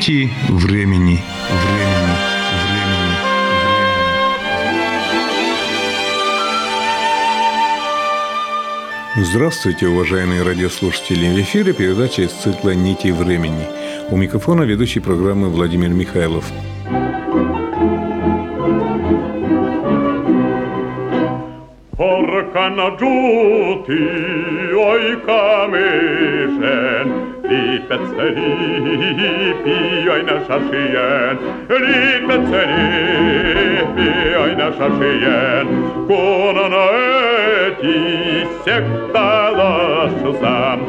Нити 0.00 0.30
времени. 0.48 1.18
Времени. 1.50 2.16
Времени. 2.64 3.16
Здравствуйте, 9.16 9.88
уважаемые 9.88 10.42
радиослушатели! 10.42 11.26
В 11.26 11.38
эфире 11.42 11.74
передача 11.74 12.22
из 12.22 12.30
цикла 12.30 12.70
«Нити 12.70 13.08
времени». 13.08 13.66
У 14.08 14.16
микрофона 14.16 14.62
ведущий 14.62 15.00
программы 15.00 15.50
Владимир 15.50 15.90
Михайлов. 15.90 16.46
Porkana 21.98 22.96
giuti, 22.96 24.72
oi 24.72 25.16
kamisen, 25.26 27.29
Lipețării, 27.90 29.54
pioină 29.62 30.34
așa 30.38 30.56
și 30.66 30.82
en, 31.28 31.36
Lipețării, 31.84 33.38
pioină 33.94 34.64
așa 34.70 34.86
și 34.96 35.10
en, 35.58 35.68
Cu 36.06 36.20
nătisec 37.52 38.04
dalaşsam, 39.12 40.80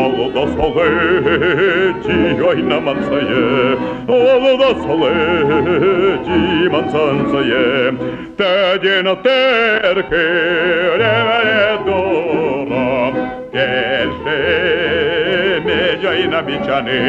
Olu 0.00 0.26
da 0.34 0.44
solu, 0.54 0.88
pioină 2.04 2.78
mansayı, 2.84 3.46
Olu 4.06 4.52
da 4.60 4.70
solu, 4.82 5.10
ciman 6.24 6.86
sansayı, 6.92 7.66
Tecina 8.38 9.14
terkire 9.24 11.16
ve 11.28 11.46
doram, 11.86 13.14
Gelşe 13.52 14.67
joj 16.08 16.28
na 16.28 16.42
bičani, 16.42 17.00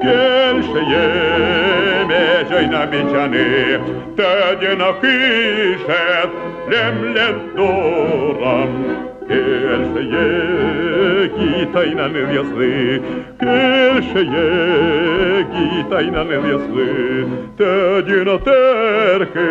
pjelše 0.00 0.82
jeme 0.92 2.44
joj 2.50 2.66
na 2.66 2.86
bičani, 2.86 3.78
tad 4.16 4.62
je 4.62 4.76
na 4.76 4.92
hiše 5.00 6.04
lemle 6.70 7.28
dora. 7.56 8.66
Kjelše 9.28 10.02
je 10.12 10.28
gitaj 11.36 11.94
na 11.94 12.08
nevjasli, 12.08 13.02
kjelše 13.38 14.18
je 14.18 15.44
gitaj 15.52 16.04
na 16.10 16.24
nevjasli, 16.24 17.26
tad 17.58 18.08
je 18.08 18.24
na 18.24 18.38
terke 18.38 19.48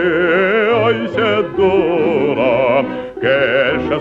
aj 0.86 1.08
se 1.16 1.44
dora. 1.58 2.84
Kjelše 3.22 4.00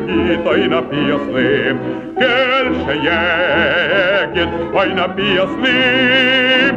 gitayla 0.07 0.89
piyaslim 0.89 1.77
Gelşeye 2.19 3.19
gitayla 4.33 5.15
piyaslim 5.15 6.75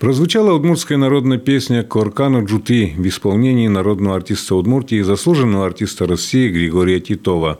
Прозвучала 0.00 0.52
удмуртская 0.52 0.98
народная 0.98 1.38
песня 1.38 1.82
«Коркана 1.82 2.44
Джути» 2.44 2.94
в 2.98 3.06
исполнении 3.06 3.68
народного 3.68 4.16
артиста 4.16 4.54
Удмуртии 4.54 4.98
и 4.98 5.02
заслуженного 5.02 5.64
артиста 5.64 6.06
России 6.06 6.48
Григория 6.50 7.00
Титова. 7.00 7.58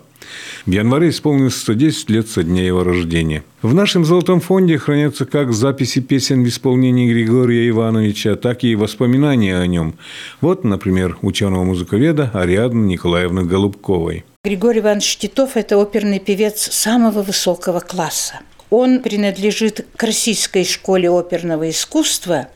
В 0.66 0.70
январе 0.70 1.10
исполнилось 1.10 1.56
110 1.56 2.10
лет 2.10 2.28
со 2.28 2.42
дня 2.42 2.64
его 2.64 2.84
рождения. 2.84 3.44
В 3.62 3.74
нашем 3.74 4.04
золотом 4.04 4.40
фонде 4.40 4.78
хранятся 4.78 5.26
как 5.26 5.52
записи 5.52 6.00
песен 6.00 6.42
в 6.44 6.48
исполнении 6.48 7.10
Григория 7.10 7.68
Ивановича, 7.68 8.36
так 8.36 8.64
и 8.64 8.74
воспоминания 8.74 9.58
о 9.58 9.66
нем. 9.66 9.94
Вот, 10.40 10.64
например, 10.64 11.18
ученого-музыковеда 11.22 12.30
Ариадны 12.32 12.86
Николаевны 12.86 13.44
Голубковой. 13.44 14.24
Григорий 14.44 14.80
Иванович 14.80 15.16
Титов– 15.16 15.50
это 15.56 15.78
оперный 15.78 16.18
певец 16.18 16.70
самого 16.70 17.22
высокого 17.22 17.80
класса. 17.80 18.40
Он 18.70 19.00
принадлежит 19.00 19.86
к 19.96 20.02
Российской 20.02 20.64
школе 20.64 21.10
оперного 21.10 21.70
искусства 21.70 22.48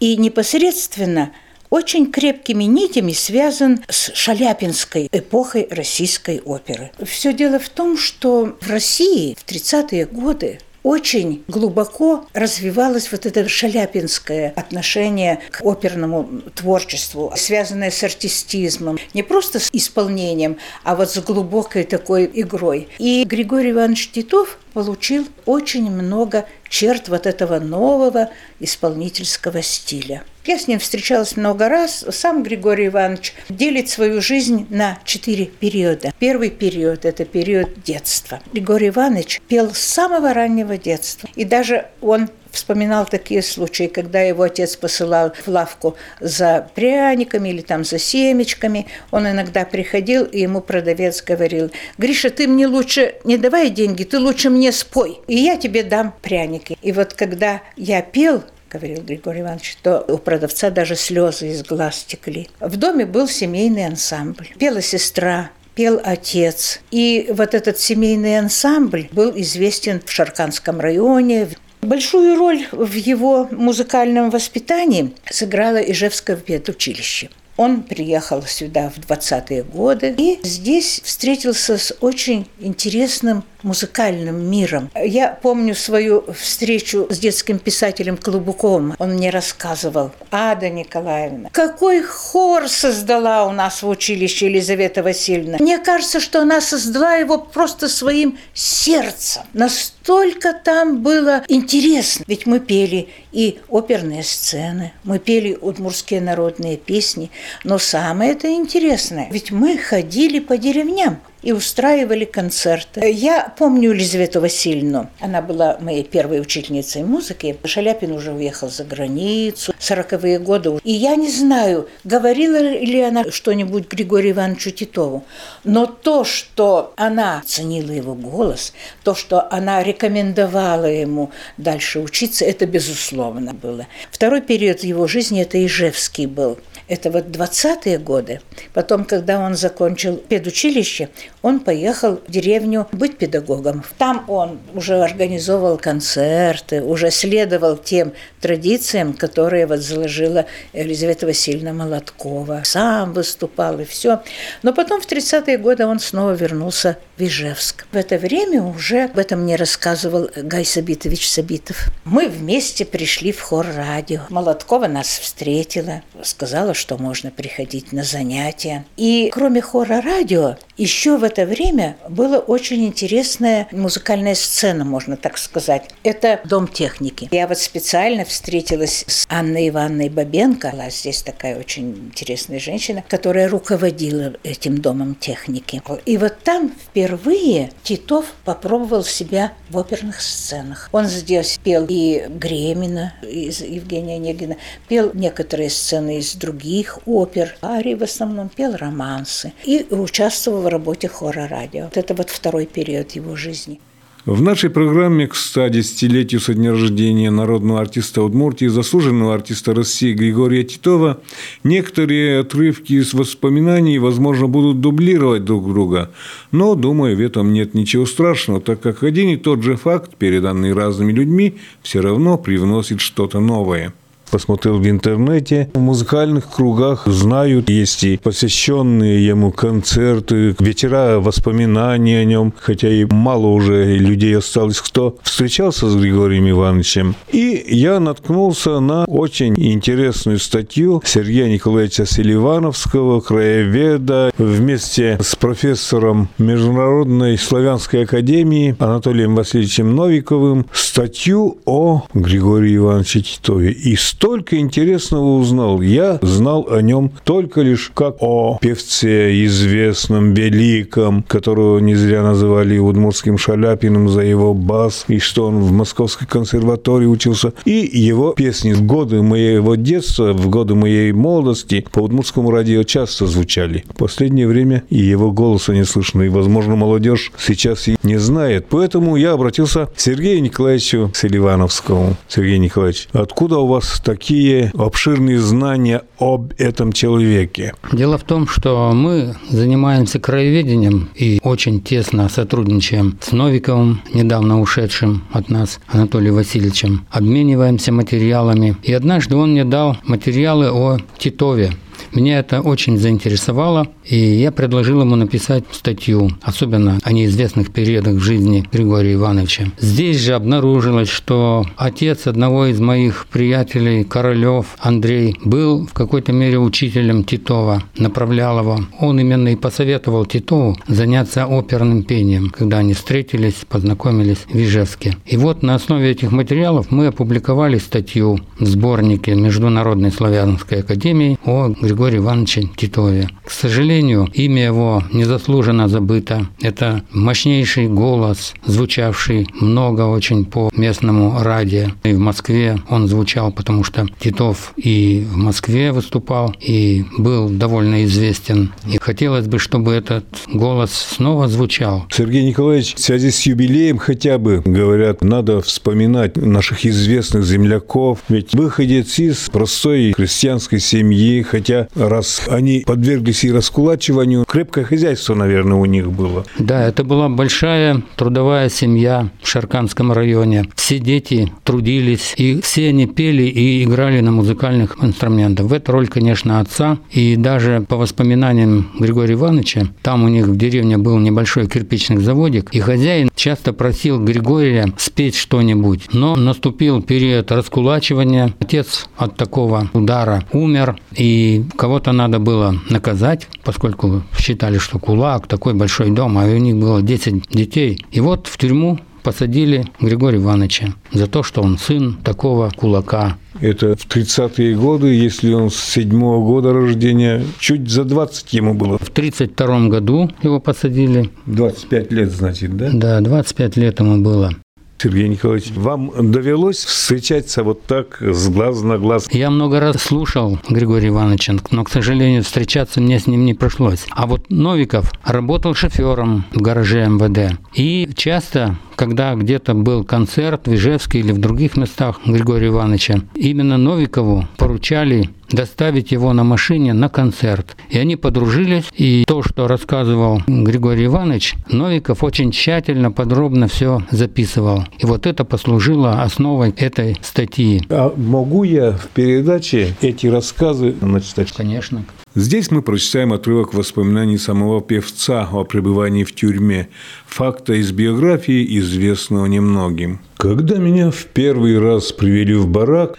и 0.00 0.16
непосредственно 0.16 1.32
очень 1.74 2.12
крепкими 2.12 2.64
нитями 2.64 3.10
связан 3.12 3.82
с 3.88 4.12
шаляпинской 4.14 5.08
эпохой 5.10 5.66
российской 5.72 6.40
оперы. 6.44 6.92
Все 7.04 7.32
дело 7.32 7.58
в 7.58 7.68
том, 7.68 7.98
что 7.98 8.56
в 8.60 8.70
России 8.70 9.34
в 9.34 9.44
30-е 9.44 10.06
годы 10.06 10.60
очень 10.84 11.42
глубоко 11.48 12.26
развивалось 12.32 13.10
вот 13.10 13.26
это 13.26 13.48
шаляпинское 13.48 14.52
отношение 14.54 15.40
к 15.50 15.64
оперному 15.64 16.42
творчеству, 16.54 17.32
связанное 17.34 17.90
с 17.90 18.04
артистизмом. 18.04 18.98
Не 19.12 19.24
просто 19.24 19.58
с 19.58 19.68
исполнением, 19.72 20.58
а 20.84 20.94
вот 20.94 21.10
с 21.10 21.18
глубокой 21.18 21.82
такой 21.82 22.30
игрой. 22.32 22.88
И 22.98 23.24
Григорий 23.24 23.72
Иванович 23.72 24.10
Титов 24.10 24.58
получил 24.74 25.26
очень 25.46 25.90
много 25.90 26.46
черт 26.68 27.08
вот 27.08 27.26
этого 27.26 27.60
нового 27.60 28.30
исполнительского 28.60 29.62
стиля. 29.62 30.24
Я 30.44 30.58
с 30.58 30.68
ним 30.68 30.78
встречалась 30.78 31.36
много 31.36 31.70
раз. 31.70 32.04
Сам 32.10 32.42
Григорий 32.42 32.88
Иванович 32.88 33.34
делит 33.48 33.88
свою 33.88 34.20
жизнь 34.20 34.66
на 34.68 34.98
четыре 35.04 35.46
периода. 35.46 36.12
Первый 36.18 36.50
период– 36.50 37.04
это 37.06 37.24
период 37.24 37.82
детства. 37.82 38.40
Григорий 38.52 38.88
Иванович 38.88 39.40
пел 39.48 39.72
с 39.72 39.78
самого 39.78 40.34
раннего 40.34 40.76
детства. 40.76 41.30
И 41.34 41.44
даже 41.44 41.86
он 42.02 42.28
вспоминал 42.54 43.06
такие 43.06 43.42
случаи, 43.42 43.86
когда 43.86 44.20
его 44.20 44.44
отец 44.44 44.76
посылал 44.76 45.32
в 45.44 45.48
лавку 45.48 45.96
за 46.20 46.68
пряниками 46.74 47.50
или 47.50 47.60
там 47.60 47.84
за 47.84 47.98
семечками. 47.98 48.86
Он 49.10 49.28
иногда 49.28 49.64
приходил, 49.64 50.24
и 50.24 50.40
ему 50.40 50.60
продавец 50.60 51.22
говорил, 51.22 51.70
«Гриша, 51.98 52.30
ты 52.30 52.48
мне 52.48 52.66
лучше 52.66 53.16
не 53.24 53.36
давай 53.36 53.70
деньги, 53.70 54.04
ты 54.04 54.18
лучше 54.18 54.50
мне 54.50 54.72
спой, 54.72 55.20
и 55.26 55.36
я 55.36 55.56
тебе 55.56 55.82
дам 55.82 56.14
пряники». 56.22 56.76
И 56.82 56.92
вот 56.92 57.14
когда 57.14 57.62
я 57.76 58.02
пел, 58.02 58.44
говорил 58.70 59.02
Григорий 59.02 59.40
Иванович, 59.40 59.76
то 59.82 60.00
у 60.08 60.18
продавца 60.18 60.70
даже 60.70 60.96
слезы 60.96 61.48
из 61.48 61.62
глаз 61.62 62.04
текли. 62.04 62.48
В 62.60 62.76
доме 62.76 63.06
был 63.06 63.28
семейный 63.28 63.86
ансамбль. 63.86 64.48
Пела 64.58 64.82
сестра, 64.82 65.50
пел 65.74 66.00
отец. 66.02 66.80
И 66.90 67.28
вот 67.30 67.54
этот 67.54 67.78
семейный 67.78 68.38
ансамбль 68.38 69.08
был 69.12 69.32
известен 69.36 70.02
в 70.04 70.10
Шарканском 70.10 70.80
районе. 70.80 71.48
Большую 71.84 72.36
роль 72.38 72.66
в 72.72 72.94
его 72.94 73.46
музыкальном 73.50 74.30
воспитании 74.30 75.12
сыграло 75.30 75.76
Ижевское 75.76 76.34
педучилище. 76.34 77.28
Он 77.58 77.82
приехал 77.82 78.42
сюда 78.42 78.88
в 78.88 78.98
20-е 78.98 79.64
годы 79.64 80.14
и 80.16 80.40
здесь 80.42 81.02
встретился 81.04 81.76
с 81.76 81.94
очень 82.00 82.48
интересным 82.58 83.44
музыкальным 83.64 84.48
миром. 84.50 84.90
Я 84.94 85.28
помню 85.42 85.74
свою 85.74 86.24
встречу 86.32 87.06
с 87.10 87.18
детским 87.18 87.58
писателем 87.58 88.16
Клубуковым. 88.16 88.94
Он 88.98 89.14
мне 89.14 89.30
рассказывал, 89.30 90.12
Ада 90.30 90.68
Николаевна, 90.68 91.48
какой 91.52 92.02
хор 92.02 92.68
создала 92.68 93.46
у 93.46 93.52
нас 93.52 93.82
в 93.82 93.88
училище 93.88 94.46
Елизавета 94.46 95.02
Васильевна. 95.02 95.58
Мне 95.58 95.78
кажется, 95.78 96.20
что 96.20 96.40
она 96.42 96.60
создала 96.60 97.14
его 97.14 97.38
просто 97.38 97.88
своим 97.88 98.38
сердцем. 98.52 99.42
Настолько 99.52 100.52
там 100.52 101.02
было 101.02 101.42
интересно. 101.48 102.24
Ведь 102.26 102.46
мы 102.46 102.60
пели 102.60 103.08
и 103.32 103.58
оперные 103.68 104.22
сцены, 104.22 104.92
мы 105.02 105.18
пели 105.18 105.58
удмурские 105.60 106.20
народные 106.20 106.76
песни. 106.76 107.30
Но 107.64 107.78
самое 107.78 108.32
это 108.32 108.52
интересное, 108.52 109.28
ведь 109.30 109.50
мы 109.50 109.78
ходили 109.78 110.38
по 110.38 110.58
деревням 110.58 111.20
и 111.44 111.52
устраивали 111.52 112.24
концерты. 112.24 113.08
Я 113.10 113.52
помню 113.58 113.90
Елизавету 113.92 114.40
Васильевну. 114.40 115.08
Она 115.20 115.42
была 115.42 115.76
моей 115.80 116.02
первой 116.02 116.40
учительницей 116.40 117.02
музыки. 117.02 117.56
Шаляпин 117.64 118.12
уже 118.12 118.32
уехал 118.32 118.70
за 118.70 118.84
границу, 118.84 119.74
сороковые 119.78 120.38
годы. 120.38 120.80
И 120.82 120.92
я 120.92 121.16
не 121.16 121.30
знаю, 121.30 121.88
говорила 122.04 122.56
ли 122.56 123.00
она 123.02 123.24
что-нибудь 123.30 123.88
Григорию 123.88 124.32
Ивановичу 124.32 124.70
Титову, 124.70 125.24
но 125.64 125.86
то, 125.86 126.24
что 126.24 126.94
она 126.96 127.42
ценила 127.44 127.90
его 127.90 128.14
голос, 128.14 128.72
то, 129.02 129.14
что 129.14 129.46
она 129.52 129.82
рекомендовала 129.82 130.86
ему 130.86 131.30
дальше 131.58 132.00
учиться, 132.00 132.46
это 132.46 132.66
безусловно 132.66 133.52
было. 133.52 133.86
Второй 134.10 134.40
период 134.40 134.82
его 134.82 135.06
жизни– 135.06 135.42
это 135.42 135.64
Ижевский 135.64 136.26
был. 136.26 136.58
Это 136.86 137.10
вот 137.10 137.26
20-е 137.26 137.98
годы. 137.98 138.40
Потом, 138.74 139.04
когда 139.04 139.38
он 139.38 139.54
закончил 139.54 140.16
педучилище, 140.16 141.08
он 141.40 141.60
поехал 141.60 142.20
в 142.26 142.30
деревню 142.30 142.86
быть 142.92 143.16
педагогом. 143.16 143.82
Там 143.96 144.24
он 144.28 144.58
уже 144.74 145.00
организовывал 145.00 145.78
концерты, 145.78 146.82
уже 146.82 147.10
следовал 147.10 147.78
тем 147.78 148.12
традициям, 148.44 149.14
которые 149.14 149.66
вот 149.66 149.78
заложила 149.78 150.44
Елизавета 150.74 151.24
Васильевна 151.24 151.72
Молоткова. 151.72 152.60
Сам 152.64 153.14
выступал 153.14 153.80
и 153.80 153.84
все. 153.86 154.20
Но 154.62 154.74
потом 154.74 155.00
в 155.00 155.06
30-е 155.06 155.56
годы 155.56 155.86
он 155.86 155.98
снова 155.98 156.32
вернулся 156.32 156.98
в 157.16 157.22
Ижевск. 157.22 157.86
В 157.90 157.96
это 157.96 158.18
время 158.18 158.62
уже 158.62 159.04
об 159.04 159.16
этом 159.16 159.44
мне 159.44 159.56
рассказывал 159.56 160.28
Гай 160.36 160.66
Сабитович 160.66 161.26
Сабитов. 161.26 161.88
Мы 162.04 162.28
вместе 162.28 162.84
пришли 162.84 163.32
в 163.32 163.40
хор 163.40 163.66
радио. 163.74 164.20
Молоткова 164.28 164.88
нас 164.88 165.06
встретила, 165.06 166.02
сказала, 166.22 166.74
что 166.74 166.98
можно 166.98 167.30
приходить 167.30 167.92
на 167.92 168.02
занятия. 168.02 168.84
И 168.98 169.30
кроме 169.32 169.62
хора 169.62 170.02
радио, 170.02 170.56
еще 170.76 171.16
в 171.16 171.24
это 171.24 171.46
время 171.46 171.96
была 172.10 172.40
очень 172.40 172.84
интересная 172.84 173.68
музыкальная 173.70 174.34
сцена, 174.34 174.84
можно 174.84 175.16
так 175.16 175.38
сказать. 175.38 175.84
Это 176.02 176.40
Дом 176.44 176.68
техники. 176.68 177.28
Я 177.30 177.46
вот 177.46 177.58
специально 177.58 178.26
встретилась 178.34 179.04
с 179.06 179.24
Анной 179.28 179.68
Ивановной 179.68 180.08
Бабенко. 180.08 180.70
Была 180.72 180.90
здесь 180.90 181.22
такая 181.22 181.56
очень 181.58 181.90
интересная 181.90 182.58
женщина, 182.58 183.04
которая 183.08 183.48
руководила 183.48 184.34
этим 184.42 184.78
Домом 184.78 185.14
техники. 185.14 185.80
И 186.04 186.18
вот 186.18 186.38
там 186.42 186.72
впервые 186.72 187.70
Титов 187.84 188.26
попробовал 188.44 189.04
себя 189.04 189.52
в 189.70 189.78
оперных 189.78 190.20
сценах. 190.20 190.88
Он 190.92 191.06
здесь 191.06 191.58
пел 191.62 191.86
и 191.88 192.26
Гремина 192.28 193.14
из 193.22 193.60
Евгения 193.60 194.16
Онегина, 194.16 194.56
пел 194.88 195.12
некоторые 195.14 195.70
сцены 195.70 196.18
из 196.18 196.34
других 196.34 196.98
опер, 197.06 197.56
арии 197.62 197.94
в 197.94 198.02
основном 198.02 198.48
пел 198.48 198.76
романсы 198.76 199.52
и 199.64 199.86
участвовал 199.90 200.62
в 200.62 200.66
работе 200.66 201.08
хора 201.08 201.46
радио. 201.46 201.84
Вот 201.84 201.96
это 201.96 202.14
вот 202.14 202.30
второй 202.30 202.66
период 202.66 203.12
его 203.12 203.36
жизни. 203.36 203.80
В 204.26 204.40
нашей 204.40 204.70
программе 204.70 205.26
к 205.26 205.34
110-летию 205.34 206.40
со 206.40 206.54
дня 206.54 206.70
рождения 206.70 207.30
народного 207.30 207.82
артиста 207.82 208.22
Удмуртии, 208.22 208.68
заслуженного 208.68 209.34
артиста 209.34 209.74
России 209.74 210.14
Григория 210.14 210.64
Титова, 210.64 211.20
некоторые 211.62 212.38
отрывки 212.38 212.94
из 212.94 213.12
воспоминаний, 213.12 213.98
возможно, 213.98 214.46
будут 214.46 214.80
дублировать 214.80 215.44
друг 215.44 215.68
друга. 215.68 216.10
Но, 216.52 216.74
думаю, 216.74 217.18
в 217.18 217.20
этом 217.20 217.52
нет 217.52 217.74
ничего 217.74 218.06
страшного, 218.06 218.62
так 218.62 218.80
как 218.80 219.02
один 219.02 219.28
и 219.28 219.36
тот 219.36 219.62
же 219.62 219.76
факт, 219.76 220.16
переданный 220.16 220.72
разными 220.72 221.12
людьми, 221.12 221.58
все 221.82 222.00
равно 222.00 222.38
привносит 222.38 223.02
что-то 223.02 223.40
новое– 223.40 223.92
посмотрел 224.34 224.78
в 224.78 224.88
интернете. 224.88 225.70
В 225.74 225.78
музыкальных 225.78 226.50
кругах 226.50 227.06
знают, 227.06 227.70
есть 227.70 228.02
и 228.02 228.16
посвященные 228.16 229.24
ему 229.24 229.52
концерты, 229.52 230.56
вечера 230.58 231.20
воспоминаний 231.20 232.16
о 232.16 232.24
нем, 232.24 232.52
хотя 232.58 232.88
и 232.88 233.04
мало 233.04 233.46
уже 233.46 233.96
людей 233.96 234.36
осталось, 234.36 234.80
кто 234.80 235.16
встречался 235.22 235.88
с 235.88 235.94
Григорием 235.94 236.50
Ивановичем. 236.50 237.14
И 237.30 237.64
я 237.68 238.00
наткнулся 238.00 238.80
на 238.80 239.04
очень 239.04 239.54
интересную 239.56 240.40
статью 240.40 241.00
Сергея 241.04 241.48
Николаевича 241.48 242.04
Селивановского, 242.04 243.20
краеведа, 243.20 244.32
вместе 244.36 245.16
с 245.22 245.36
профессором 245.36 246.28
Международной 246.38 247.38
славянской 247.38 248.02
академии 248.02 248.74
Анатолием 248.80 249.36
Васильевичем 249.36 249.94
Новиковым 249.94 250.66
статью 250.72 251.58
о 251.66 252.02
Григории 252.14 252.74
Ивановиче 252.74 253.20
Титове. 253.20 253.70
И 253.70 253.94
столько 254.24 254.56
интересного 254.56 255.36
узнал. 255.36 255.82
Я 255.82 256.18
знал 256.22 256.66
о 256.70 256.80
нем 256.80 257.12
только 257.24 257.60
лишь 257.60 257.92
как 257.94 258.16
о 258.20 258.56
певце 258.58 259.44
известном, 259.44 260.32
великом, 260.32 261.22
которого 261.24 261.78
не 261.78 261.94
зря 261.94 262.22
называли 262.22 262.78
Удмурским 262.78 263.36
Шаляпиным 263.36 264.08
за 264.08 264.22
его 264.22 264.54
бас, 264.54 265.04
и 265.08 265.18
что 265.18 265.48
он 265.48 265.58
в 265.58 265.72
Московской 265.72 266.26
консерватории 266.26 267.04
учился. 267.04 267.52
И 267.66 267.86
его 267.92 268.32
песни 268.32 268.72
в 268.72 268.80
годы 268.86 269.20
моего 269.20 269.74
детства, 269.74 270.32
в 270.32 270.48
годы 270.48 270.74
моей 270.74 271.12
молодости 271.12 271.86
по 271.92 271.98
Удмуртскому 271.98 272.50
радио 272.50 272.82
часто 272.82 273.26
звучали. 273.26 273.84
В 273.90 273.98
последнее 273.98 274.48
время 274.48 274.84
и 274.88 275.00
его 275.00 275.32
голоса 275.32 275.74
не 275.74 275.84
слышно, 275.84 276.22
и, 276.22 276.30
возможно, 276.30 276.76
молодежь 276.76 277.30
сейчас 277.38 277.88
и 277.88 277.96
не 278.02 278.16
знает. 278.16 278.68
Поэтому 278.70 279.16
я 279.16 279.32
обратился 279.32 279.84
к 279.94 280.00
Сергею 280.00 280.40
Николаевичу 280.40 281.10
Селивановскому. 281.12 282.16
Сергей 282.26 282.56
Николаевич, 282.56 283.08
откуда 283.12 283.58
у 283.58 283.66
вас 283.66 284.00
такие 284.04 284.70
обширные 284.76 285.38
знания 285.38 286.02
об 286.18 286.52
этом 286.58 286.92
человеке? 286.92 287.74
Дело 287.92 288.18
в 288.18 288.24
том, 288.24 288.46
что 288.46 288.92
мы 288.94 289.34
занимаемся 289.50 290.20
краеведением 290.20 291.08
и 291.14 291.40
очень 291.42 291.80
тесно 291.80 292.28
сотрудничаем 292.28 293.18
с 293.20 293.32
Новиковым, 293.32 294.02
недавно 294.12 294.60
ушедшим 294.60 295.24
от 295.32 295.48
нас 295.48 295.80
Анатолием 295.88 296.34
Васильевичем. 296.34 297.06
Обмениваемся 297.10 297.90
материалами. 297.92 298.76
И 298.82 298.92
однажды 298.92 299.36
он 299.36 299.52
мне 299.52 299.64
дал 299.64 299.96
материалы 300.04 300.70
о 300.70 300.98
Титове, 301.18 301.72
меня 302.12 302.38
это 302.38 302.60
очень 302.60 302.98
заинтересовало, 302.98 303.88
и 304.04 304.16
я 304.16 304.52
предложил 304.52 305.00
ему 305.00 305.16
написать 305.16 305.64
статью, 305.70 306.30
особенно 306.42 306.98
о 307.02 307.12
неизвестных 307.12 307.72
периодах 307.72 308.14
в 308.14 308.20
жизни 308.20 308.64
Григория 308.72 309.14
Ивановича. 309.14 309.66
Здесь 309.78 310.20
же 310.20 310.34
обнаружилось, 310.34 311.08
что 311.08 311.64
отец 311.76 312.26
одного 312.26 312.66
из 312.66 312.80
моих 312.80 313.26
приятелей, 313.30 314.04
Королев 314.04 314.76
Андрей, 314.78 315.36
был 315.44 315.86
в 315.86 315.92
какой-то 315.92 316.32
мере 316.32 316.58
учителем 316.58 317.24
Титова, 317.24 317.82
направлял 317.96 318.58
его. 318.58 318.80
Он 319.00 319.18
именно 319.20 319.48
и 319.48 319.56
посоветовал 319.56 320.26
Титову 320.26 320.76
заняться 320.88 321.46
оперным 321.46 322.02
пением, 322.02 322.50
когда 322.50 322.78
они 322.78 322.94
встретились, 322.94 323.64
познакомились 323.68 324.46
в 324.48 324.56
Ижевске. 324.56 325.16
И 325.26 325.36
вот 325.36 325.62
на 325.62 325.74
основе 325.74 326.10
этих 326.10 326.32
материалов 326.32 326.90
мы 326.90 327.06
опубликовали 327.06 327.78
статью 327.78 328.38
в 328.58 328.66
сборнике 328.66 329.34
Международной 329.34 330.10
славянской 330.10 330.80
академии 330.80 331.38
о 331.44 331.72
Григория 331.94 332.18
Ивановича 332.18 332.62
Титове. 332.76 333.28
К 333.44 333.50
сожалению, 333.52 334.28
имя 334.32 334.64
его 334.64 335.04
незаслуженно 335.12 335.86
забыто. 335.86 336.48
Это 336.60 337.04
мощнейший 337.12 337.86
голос, 337.86 338.52
звучавший 338.66 339.46
много 339.60 340.02
очень 340.02 340.44
по 340.44 340.70
местному 340.74 341.40
радио. 341.40 341.90
И 342.02 342.12
в 342.12 342.18
Москве 342.18 342.80
он 342.90 343.06
звучал, 343.06 343.52
потому 343.52 343.84
что 343.84 344.08
Титов 344.18 344.72
и 344.76 345.24
в 345.30 345.36
Москве 345.36 345.92
выступал, 345.92 346.52
и 346.60 347.04
был 347.16 347.48
довольно 347.48 348.04
известен. 348.06 348.72
И 348.92 348.98
хотелось 348.98 349.46
бы, 349.46 349.60
чтобы 349.60 349.92
этот 349.92 350.24
голос 350.52 350.90
снова 350.90 351.46
звучал. 351.46 352.06
Сергей 352.10 352.44
Николаевич, 352.44 352.96
в 352.96 352.98
связи 352.98 353.30
с 353.30 353.46
юбилеем 353.46 353.98
хотя 353.98 354.38
бы, 354.38 354.62
говорят, 354.64 355.22
надо 355.22 355.60
вспоминать 355.60 356.36
наших 356.36 356.84
известных 356.84 357.44
земляков. 357.44 358.18
Ведь 358.28 358.52
выходец 358.52 359.16
из 359.20 359.48
простой 359.48 360.12
крестьянской 360.12 360.80
семьи, 360.80 361.42
хотя 361.42 361.73
хотя 361.74 361.88
раз 361.94 362.42
они 362.48 362.84
подверглись 362.86 363.44
и 363.44 363.52
раскулачиванию, 363.52 364.44
крепкое 364.44 364.84
хозяйство, 364.84 365.34
наверное, 365.34 365.76
у 365.76 365.84
них 365.84 366.10
было. 366.10 366.44
Да, 366.58 366.86
это 366.86 367.04
была 367.04 367.28
большая 367.28 368.02
трудовая 368.16 368.68
семья 368.68 369.28
в 369.42 369.48
Шарканском 369.48 370.12
районе. 370.12 370.66
Все 370.74 370.98
дети 370.98 371.52
трудились, 371.64 372.34
и 372.36 372.60
все 372.60 372.88
они 372.88 373.06
пели 373.06 373.44
и 373.44 373.84
играли 373.84 374.20
на 374.20 374.30
музыкальных 374.30 375.02
инструментах. 375.02 375.66
В 375.66 375.72
эту 375.72 375.92
роль, 375.92 376.08
конечно, 376.08 376.60
отца. 376.60 376.98
И 377.10 377.36
даже 377.36 377.84
по 377.88 377.96
воспоминаниям 377.96 378.90
Григория 378.98 379.34
Ивановича, 379.34 379.88
там 380.02 380.24
у 380.24 380.28
них 380.28 380.46
в 380.46 380.56
деревне 380.56 380.98
был 380.98 381.18
небольшой 381.18 381.66
кирпичный 381.66 382.18
заводик, 382.18 382.70
и 382.72 382.80
хозяин 382.80 383.30
часто 383.34 383.72
просил 383.72 384.22
Григория 384.22 384.92
спеть 384.96 385.36
что-нибудь. 385.36 386.12
Но 386.12 386.36
наступил 386.36 387.02
период 387.02 387.50
раскулачивания. 387.52 388.54
Отец 388.60 389.08
от 389.16 389.36
такого 389.36 389.90
удара 389.92 390.44
умер, 390.52 390.96
и 391.16 391.63
кого-то 391.76 392.12
надо 392.12 392.38
было 392.38 392.74
наказать, 392.90 393.48
поскольку 393.64 394.22
считали, 394.38 394.78
что 394.78 394.98
кулак, 394.98 395.46
такой 395.46 395.74
большой 395.74 396.10
дом, 396.10 396.38
а 396.38 396.44
у 396.44 396.56
них 396.56 396.76
было 396.76 397.02
10 397.02 397.48
детей. 397.48 398.04
И 398.10 398.20
вот 398.20 398.46
в 398.46 398.56
тюрьму 398.58 398.98
посадили 399.24 399.86
Григория 400.00 400.38
Ивановича 400.38 400.94
за 401.12 401.26
то, 401.26 401.42
что 401.42 401.62
он 401.62 401.78
сын 401.78 402.18
такого 402.22 402.70
кулака. 402.76 403.36
Это 403.60 403.96
в 403.96 404.06
30-е 404.06 404.76
годы, 404.76 405.14
если 405.14 405.52
он 405.52 405.70
с 405.70 405.76
седьмого 405.76 406.44
года 406.44 406.72
рождения, 406.72 407.42
чуть 407.58 407.88
за 407.88 408.04
20 408.04 408.52
ему 408.52 408.74
было. 408.74 408.98
В 408.98 409.10
32 409.10 409.88
году 409.88 410.30
его 410.42 410.60
посадили. 410.60 411.30
25 411.46 412.12
лет, 412.12 412.30
значит, 412.30 412.76
да? 412.76 412.90
Да, 412.92 413.20
25 413.20 413.76
лет 413.76 414.00
ему 414.00 414.22
было. 414.22 414.50
Сергей 414.98 415.28
Николаевич, 415.28 415.70
вам 415.74 416.12
довелось 416.30 416.84
встречаться 416.84 417.62
вот 417.62 417.82
так 417.84 418.22
с 418.22 418.48
глаз 418.48 418.82
на 418.82 418.96
глаз? 418.96 419.28
Я 419.30 419.50
много 419.50 419.78
раз 419.80 419.96
слушал 419.96 420.58
Григория 420.68 421.08
Ивановича, 421.08 421.54
но, 421.70 421.84
к 421.84 421.90
сожалению, 421.90 422.42
встречаться 422.42 423.00
мне 423.00 423.18
с 423.18 423.26
ним 423.26 423.44
не 423.44 423.54
пришлось. 423.54 424.06
А 424.10 424.26
вот 424.26 424.48
Новиков 424.48 425.12
работал 425.24 425.74
шофером 425.74 426.46
в 426.52 426.60
гараже 426.60 427.06
МВД. 427.06 427.58
И 427.74 428.08
часто 428.16 428.76
когда 428.96 429.34
где-то 429.34 429.74
был 429.74 430.04
концерт 430.04 430.66
в 430.66 430.74
Ижевске 430.74 431.20
или 431.20 431.32
в 431.32 431.38
других 431.38 431.76
местах 431.76 432.20
Григория 432.26 432.68
Ивановича, 432.68 433.20
именно 433.34 433.76
Новикову 433.78 434.46
поручали 434.56 435.30
доставить 435.50 436.12
его 436.12 436.32
на 436.32 436.44
машине 436.44 436.92
на 436.92 437.08
концерт. 437.08 437.76
И 437.90 437.98
они 437.98 438.16
подружились, 438.16 438.84
и 438.96 439.24
то, 439.26 439.42
что 439.42 439.68
рассказывал 439.68 440.42
Григорий 440.46 441.06
Иванович, 441.06 441.54
Новиков 441.68 442.24
очень 442.24 442.50
тщательно, 442.50 443.10
подробно 443.10 443.68
все 443.68 444.02
записывал. 444.10 444.84
И 444.98 445.06
вот 445.06 445.26
это 445.26 445.44
послужило 445.44 446.22
основой 446.22 446.70
этой 446.70 447.16
статьи. 447.22 447.82
А 447.88 448.12
могу 448.16 448.64
я 448.64 448.92
в 448.92 449.08
передаче 449.08 449.94
эти 450.00 450.26
рассказы 450.26 450.94
начитать? 451.00 451.52
Конечно. 451.52 452.04
Здесь 452.36 452.72
мы 452.72 452.82
прочитаем 452.82 453.32
отрывок 453.32 453.74
воспоминаний 453.74 454.38
самого 454.38 454.80
певца 454.80 455.48
о 455.52 455.62
пребывании 455.62 456.24
в 456.24 456.34
тюрьме, 456.34 456.88
факта 457.28 457.74
из 457.74 457.92
биографии, 457.92 458.78
известного 458.78 459.46
немногим. 459.46 460.18
Когда 460.36 460.78
меня 460.78 461.12
в 461.12 461.26
первый 461.26 461.78
раз 461.78 462.10
привели 462.10 462.54
в 462.54 462.66
барак, 462.66 463.16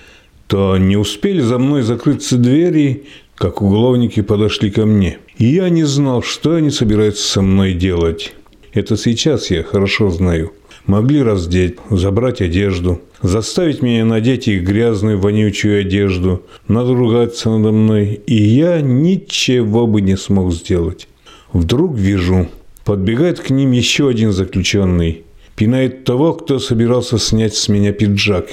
то 0.48 0.78
не 0.78 0.98
успели 0.98 1.40
за 1.40 1.58
мной 1.60 1.84
закрыться 1.84 2.38
двери, 2.38 3.06
как 3.36 3.62
уголовники 3.62 4.22
подошли 4.22 4.70
ко 4.70 4.86
мне. 4.86 5.20
И 5.38 5.46
я 5.46 5.70
не 5.70 5.86
знал, 5.86 6.22
что 6.22 6.56
они 6.56 6.70
собираются 6.70 7.26
со 7.26 7.42
мной 7.42 7.74
делать. 7.74 8.34
Это 8.74 8.98
сейчас 8.98 9.50
я 9.50 9.64
хорошо 9.64 10.10
знаю. 10.10 10.52
Могли 10.86 11.24
раздеть, 11.24 11.78
забрать 11.90 12.42
одежду, 12.42 13.02
заставить 13.24 13.82
меня 13.82 14.06
надеть 14.06 14.48
их 14.48 14.64
грязную, 14.64 15.20
вонючую 15.20 15.82
одежду, 15.82 16.44
надругаться 16.68 17.50
надо 17.50 17.72
мной, 17.72 18.22
и 18.28 18.36
я 18.36 18.82
ничего 18.82 19.88
бы 19.88 20.02
не 20.02 20.16
смог 20.16 20.54
сделать. 20.54 21.08
Вдруг 21.54 21.98
вижу, 21.98 22.50
подбегает 22.84 23.40
к 23.40 23.50
ним 23.50 23.72
еще 23.72 24.10
один 24.10 24.32
заключенный, 24.32 25.24
пинает 25.56 26.04
того, 26.04 26.34
кто 26.34 26.60
собирался 26.60 27.18
снять 27.18 27.56
с 27.56 27.68
меня 27.68 27.92
пиджак, 27.92 28.46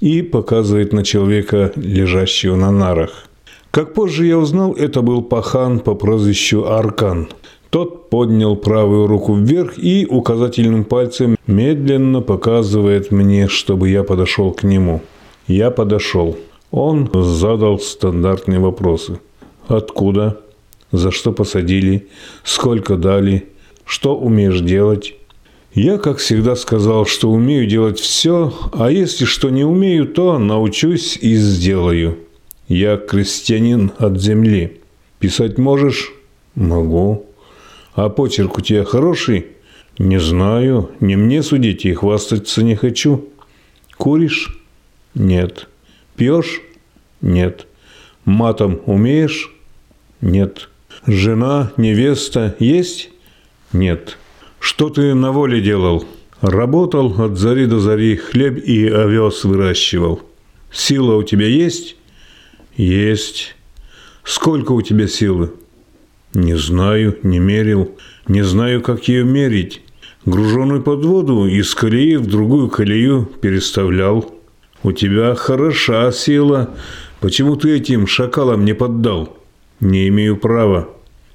и 0.00 0.20
показывает 0.20 0.92
на 0.92 1.04
человека, 1.04 1.72
лежащего 1.74 2.56
на 2.56 2.70
нарах. 2.70 3.28
Как 3.70 3.94
позже 3.94 4.26
я 4.26 4.38
узнал, 4.38 4.74
это 4.74 5.00
был 5.00 5.22
пахан 5.22 5.80
по 5.80 5.94
прозвищу 5.94 6.66
Аркан. 6.66 7.28
Тот 7.70 8.08
поднял 8.08 8.56
правую 8.56 9.06
руку 9.06 9.34
вверх 9.34 9.78
и 9.78 10.06
указательным 10.06 10.84
пальцем 10.84 11.36
медленно 11.46 12.22
показывает 12.22 13.10
мне, 13.10 13.46
чтобы 13.46 13.90
я 13.90 14.02
подошел 14.04 14.52
к 14.52 14.62
нему. 14.62 15.02
Я 15.46 15.70
подошел. 15.70 16.38
Он 16.70 17.10
задал 17.12 17.78
стандартные 17.78 18.58
вопросы. 18.58 19.20
Откуда? 19.66 20.40
За 20.92 21.10
что 21.10 21.32
посадили? 21.32 22.08
Сколько 22.42 22.96
дали? 22.96 23.48
Что 23.84 24.16
умеешь 24.16 24.60
делать? 24.60 25.14
Я, 25.74 25.98
как 25.98 26.18
всегда, 26.18 26.56
сказал, 26.56 27.04
что 27.04 27.30
умею 27.30 27.66
делать 27.66 28.00
все, 28.00 28.52
а 28.72 28.90
если 28.90 29.26
что 29.26 29.50
не 29.50 29.64
умею, 29.64 30.06
то 30.06 30.38
научусь 30.38 31.18
и 31.20 31.36
сделаю. 31.36 32.18
Я 32.68 32.96
крестьянин 32.96 33.92
от 33.98 34.18
земли. 34.18 34.80
Писать 35.18 35.58
можешь? 35.58 36.12
Могу. 36.54 37.27
А 37.98 38.10
почерк 38.10 38.58
у 38.58 38.60
тебя 38.60 38.84
хороший? 38.84 39.48
Не 39.98 40.20
знаю. 40.20 40.92
Не 41.00 41.16
мне 41.16 41.42
судить 41.42 41.84
и 41.84 41.94
хвастаться 41.94 42.62
не 42.62 42.76
хочу. 42.76 43.28
Куришь? 43.96 44.62
Нет. 45.14 45.66
Пьешь? 46.14 46.60
Нет. 47.20 47.66
Матом 48.24 48.80
умеешь? 48.86 49.52
Нет. 50.20 50.68
Жена, 51.08 51.72
невеста 51.76 52.54
есть? 52.60 53.10
Нет. 53.72 54.16
Что 54.60 54.90
ты 54.90 55.14
на 55.14 55.32
воле 55.32 55.60
делал? 55.60 56.04
Работал 56.40 57.20
от 57.20 57.36
зари 57.36 57.66
до 57.66 57.80
зари, 57.80 58.14
хлеб 58.14 58.58
и 58.64 58.86
овес 58.86 59.42
выращивал. 59.42 60.22
Сила 60.70 61.16
у 61.16 61.24
тебя 61.24 61.48
есть? 61.48 61.96
Есть. 62.76 63.56
Сколько 64.22 64.70
у 64.70 64.82
тебя 64.82 65.08
силы? 65.08 65.50
Не 66.34 66.56
знаю, 66.56 67.18
не 67.22 67.38
мерил. 67.38 67.96
Не 68.26 68.42
знаю, 68.42 68.82
как 68.82 69.08
ее 69.08 69.24
мерить. 69.24 69.82
Груженную 70.24 70.82
под 70.82 71.04
воду 71.04 71.46
из 71.46 71.74
колеи 71.74 72.16
в 72.16 72.26
другую 72.26 72.68
колею 72.68 73.28
переставлял. 73.40 74.34
У 74.82 74.92
тебя 74.92 75.34
хороша 75.34 76.12
сила. 76.12 76.70
Почему 77.20 77.56
ты 77.56 77.76
этим 77.76 78.06
шакалам 78.06 78.64
не 78.64 78.74
поддал? 78.74 79.38
Не 79.80 80.08
имею 80.08 80.36
права. 80.36 80.88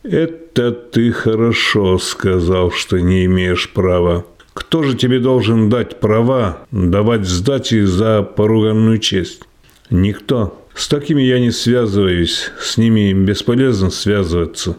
Это 0.03 0.71
ты 0.71 1.11
хорошо 1.11 1.97
сказал, 1.97 2.71
что 2.71 2.99
не 2.99 3.25
имеешь 3.25 3.71
права. 3.71 4.25
Кто 4.53 4.83
же 4.83 4.95
тебе 4.95 5.19
должен 5.19 5.69
дать 5.69 5.99
права 5.99 6.59
давать 6.71 7.25
сдачи 7.25 7.83
за 7.83 8.21
поруганную 8.21 8.99
честь? 8.99 9.43
Никто. 9.89 10.59
С 10.75 10.87
такими 10.87 11.21
я 11.21 11.39
не 11.39 11.51
связываюсь, 11.51 12.51
с 12.59 12.77
ними 12.77 13.13
бесполезно 13.13 13.89
связываться. 13.89 14.77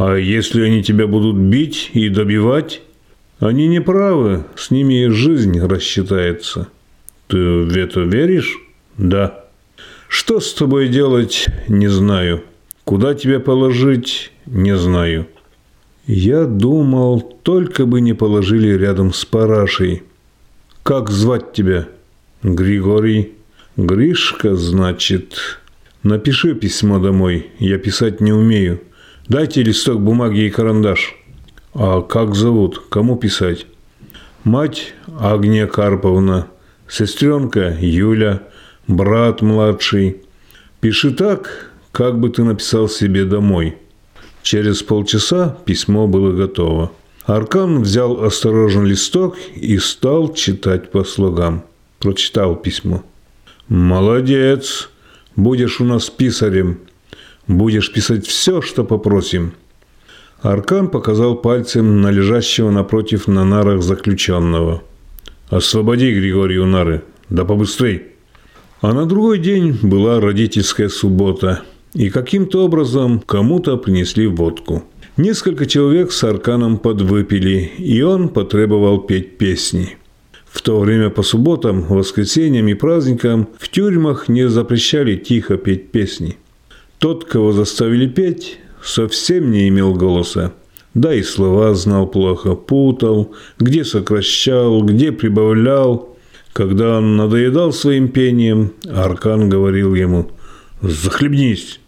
А 0.00 0.16
если 0.16 0.62
они 0.62 0.82
тебя 0.82 1.06
будут 1.06 1.36
бить 1.36 1.90
и 1.92 2.08
добивать, 2.08 2.80
они 3.38 3.68
не 3.68 3.82
правы, 3.82 4.46
с 4.56 4.70
ними 4.70 5.08
жизнь 5.08 5.60
рассчитается. 5.60 6.68
Ты 7.26 7.36
в 7.36 7.76
это 7.76 8.00
веришь? 8.00 8.58
Да. 8.96 9.44
Что 10.08 10.40
с 10.40 10.54
тобой 10.54 10.88
делать, 10.88 11.48
не 11.68 11.88
знаю. 11.88 12.44
Куда 12.84 13.12
тебя 13.12 13.40
положить, 13.40 14.32
не 14.46 14.74
знаю. 14.74 15.26
Я 16.06 16.46
думал, 16.46 17.20
только 17.42 17.84
бы 17.84 18.00
не 18.00 18.14
положили 18.14 18.72
рядом 18.78 19.12
с 19.12 19.26
парашей. 19.26 20.02
Как 20.82 21.10
звать 21.10 21.52
тебя? 21.52 21.88
Григорий. 22.42 23.34
Гришка, 23.76 24.56
значит. 24.56 25.60
Напиши 26.02 26.54
письмо 26.54 26.98
домой, 26.98 27.50
я 27.58 27.76
писать 27.76 28.22
не 28.22 28.32
умею. 28.32 28.80
Дайте 29.30 29.62
листок 29.62 30.00
бумаги 30.00 30.40
и 30.46 30.50
карандаш. 30.50 31.14
А 31.72 32.00
как 32.02 32.34
зовут? 32.34 32.82
Кому 32.88 33.14
писать? 33.14 33.64
Мать 34.42 34.92
Агния 35.20 35.68
Карповна, 35.68 36.48
сестренка 36.88 37.76
Юля, 37.80 38.42
брат 38.88 39.40
младший. 39.40 40.16
Пиши 40.80 41.12
так, 41.12 41.70
как 41.92 42.18
бы 42.18 42.30
ты 42.30 42.42
написал 42.42 42.88
себе 42.88 43.24
домой. 43.24 43.76
Через 44.42 44.82
полчаса 44.82 45.56
письмо 45.64 46.08
было 46.08 46.32
готово. 46.32 46.90
Аркан 47.24 47.82
взял 47.82 48.24
осторожно 48.24 48.82
листок 48.82 49.36
и 49.54 49.78
стал 49.78 50.34
читать 50.34 50.90
по 50.90 51.04
слогам. 51.04 51.62
Прочитал 52.00 52.56
письмо. 52.56 53.04
«Молодец! 53.68 54.90
Будешь 55.36 55.80
у 55.80 55.84
нас 55.84 56.10
писарем. 56.10 56.80
Будешь 57.50 57.92
писать 57.92 58.28
все, 58.28 58.62
что 58.62 58.84
попросим». 58.84 59.54
Аркан 60.40 60.88
показал 60.88 61.34
пальцем 61.34 62.00
на 62.00 62.12
лежащего 62.12 62.70
напротив 62.70 63.26
на 63.26 63.44
нарах 63.44 63.82
заключенного. 63.82 64.84
«Освободи 65.48 66.14
Григорию 66.14 66.64
нары, 66.66 67.02
да 67.28 67.44
побыстрей!» 67.44 68.04
А 68.80 68.92
на 68.92 69.04
другой 69.04 69.40
день 69.40 69.76
была 69.82 70.20
родительская 70.20 70.88
суббота, 70.88 71.62
и 71.92 72.08
каким-то 72.08 72.64
образом 72.64 73.20
кому-то 73.26 73.76
принесли 73.76 74.28
водку. 74.28 74.84
Несколько 75.16 75.66
человек 75.66 76.12
с 76.12 76.22
Арканом 76.22 76.78
подвыпили, 76.78 77.72
и 77.78 78.00
он 78.00 78.28
потребовал 78.28 79.00
петь 79.00 79.38
песни. 79.38 79.96
В 80.46 80.62
то 80.62 80.78
время 80.78 81.10
по 81.10 81.24
субботам, 81.24 81.82
воскресеньям 81.82 82.68
и 82.68 82.74
праздникам 82.74 83.48
в 83.58 83.68
тюрьмах 83.68 84.28
не 84.28 84.48
запрещали 84.48 85.16
тихо 85.16 85.56
петь 85.56 85.90
песни. 85.90 86.38
Тот, 87.00 87.24
кого 87.24 87.52
заставили 87.52 88.06
петь, 88.06 88.58
совсем 88.84 89.50
не 89.50 89.68
имел 89.68 89.94
голоса. 89.94 90.52
Да 90.92 91.14
и 91.14 91.22
слова 91.22 91.72
знал 91.74 92.06
плохо, 92.06 92.54
путал, 92.54 93.34
где 93.58 93.86
сокращал, 93.86 94.82
где 94.82 95.10
прибавлял. 95.10 96.18
Когда 96.52 96.98
он 96.98 97.16
надоедал 97.16 97.72
своим 97.72 98.08
пением, 98.08 98.74
Аркан 98.86 99.48
говорил 99.48 99.94
ему 99.94 100.30
«Захлебнись!». 100.82 101.80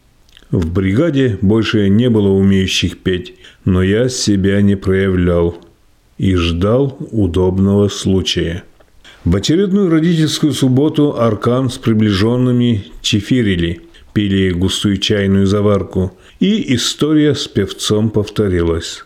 В 0.50 0.72
бригаде 0.72 1.38
больше 1.42 1.90
не 1.90 2.08
было 2.08 2.28
умеющих 2.28 2.96
петь, 2.96 3.34
но 3.66 3.82
я 3.82 4.08
себя 4.08 4.62
не 4.62 4.76
проявлял 4.76 5.58
и 6.16 6.36
ждал 6.36 6.96
удобного 7.10 7.88
случая. 7.88 8.64
В 9.26 9.36
очередную 9.36 9.90
родительскую 9.90 10.54
субботу 10.54 11.18
Аркан 11.18 11.68
с 11.68 11.76
приближенными 11.76 12.86
чефирили, 13.02 13.82
пили 14.12 14.50
густую 14.50 14.98
чайную 14.98 15.46
заварку, 15.46 16.12
и 16.40 16.74
история 16.74 17.34
с 17.34 17.48
певцом 17.48 18.10
повторилась. 18.10 19.04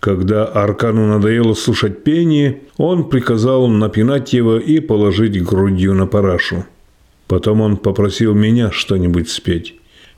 Когда 0.00 0.44
Аркану 0.44 1.06
надоело 1.06 1.54
слушать 1.54 2.04
пение, 2.04 2.60
он 2.76 3.08
приказал 3.08 3.66
напинать 3.66 4.32
его 4.32 4.56
и 4.58 4.80
положить 4.80 5.42
грудью 5.42 5.94
на 5.94 6.06
парашу. 6.06 6.64
Потом 7.26 7.60
он 7.60 7.76
попросил 7.76 8.34
меня 8.34 8.70
что-нибудь 8.70 9.28
спеть. 9.28 9.74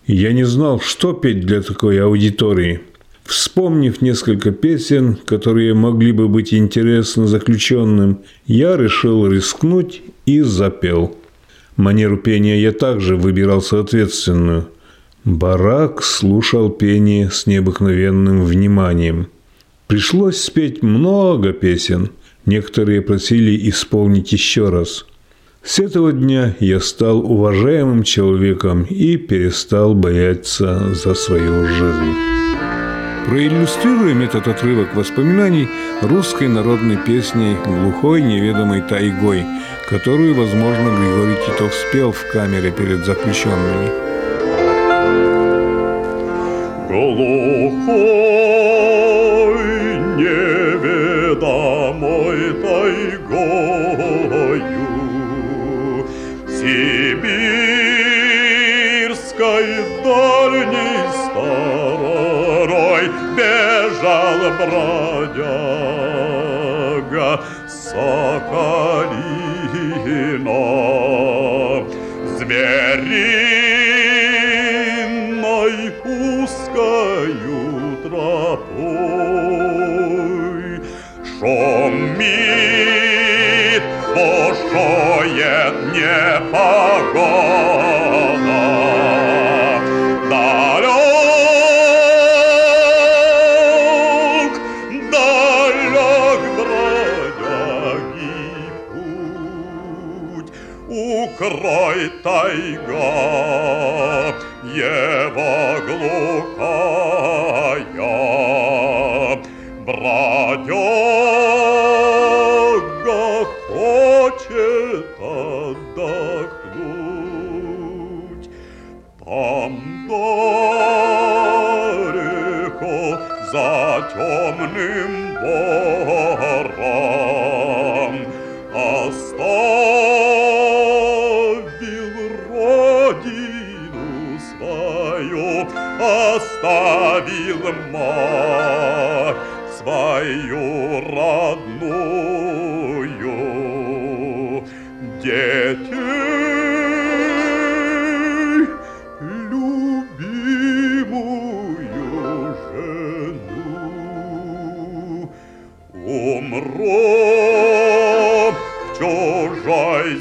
Я 0.06 0.32
не 0.32 0.44
знал, 0.44 0.80
что 0.80 1.12
петь 1.12 1.40
для 1.40 1.62
такой 1.62 2.02
аудитории. 2.02 2.80
Вспомнив 3.24 4.00
несколько 4.00 4.52
песен, 4.52 5.16
которые 5.26 5.74
могли 5.74 6.12
бы 6.12 6.28
быть 6.28 6.54
интересны 6.54 7.26
заключенным, 7.26 8.20
я 8.46 8.76
решил 8.76 9.26
рискнуть 9.26 10.02
и 10.24 10.40
запел. 10.40 11.16
Манеру 11.78 12.16
пения 12.16 12.60
я 12.60 12.72
также 12.72 13.16
выбирал 13.16 13.62
соответственную. 13.62 14.68
Барак 15.24 16.02
слушал 16.02 16.70
пение 16.70 17.30
с 17.30 17.46
необыкновенным 17.46 18.44
вниманием. 18.44 19.28
Пришлось 19.86 20.38
спеть 20.38 20.82
много 20.82 21.52
песен. 21.52 22.10
Некоторые 22.46 23.00
просили 23.00 23.68
исполнить 23.70 24.32
еще 24.32 24.70
раз. 24.70 25.06
С 25.62 25.78
этого 25.78 26.12
дня 26.12 26.56
я 26.58 26.80
стал 26.80 27.20
уважаемым 27.20 28.02
человеком 28.02 28.82
и 28.82 29.16
перестал 29.16 29.94
бояться 29.94 30.92
за 30.94 31.14
свою 31.14 31.68
жизнь. 31.68 32.87
Проиллюстрируем 33.28 34.22
этот 34.22 34.48
отрывок 34.48 34.94
воспоминаний 34.94 35.68
русской 36.00 36.48
народной 36.48 36.96
песней 36.96 37.58
«Глухой 37.62 38.22
неведомой 38.22 38.80
тайгой», 38.80 39.44
которую, 39.86 40.34
возможно, 40.34 40.96
Григорий 40.98 41.36
Титов 41.44 41.74
спел 41.74 42.12
в 42.12 42.26
камере 42.32 42.70
перед 42.70 43.04
заключенными. 43.04 43.90
Глухой 46.88 48.77
бродяга 64.50 66.20
Соколино. 67.68 69.08
Звериной 72.38 73.47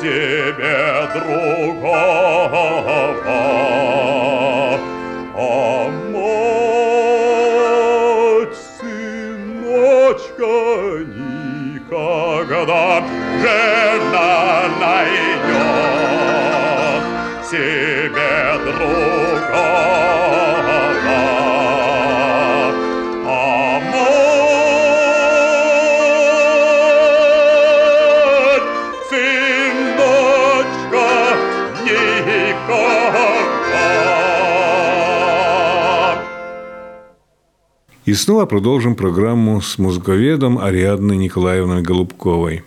себе 0.01 0.79
другого. 1.15 1.99
Снова 38.19 38.45
продолжим 38.47 38.95
программу 38.95 39.61
с 39.61 39.79
музыковедом 39.79 40.59
Ариадной 40.59 41.17
Николаевной 41.17 41.83
Голубковой. 41.83 42.65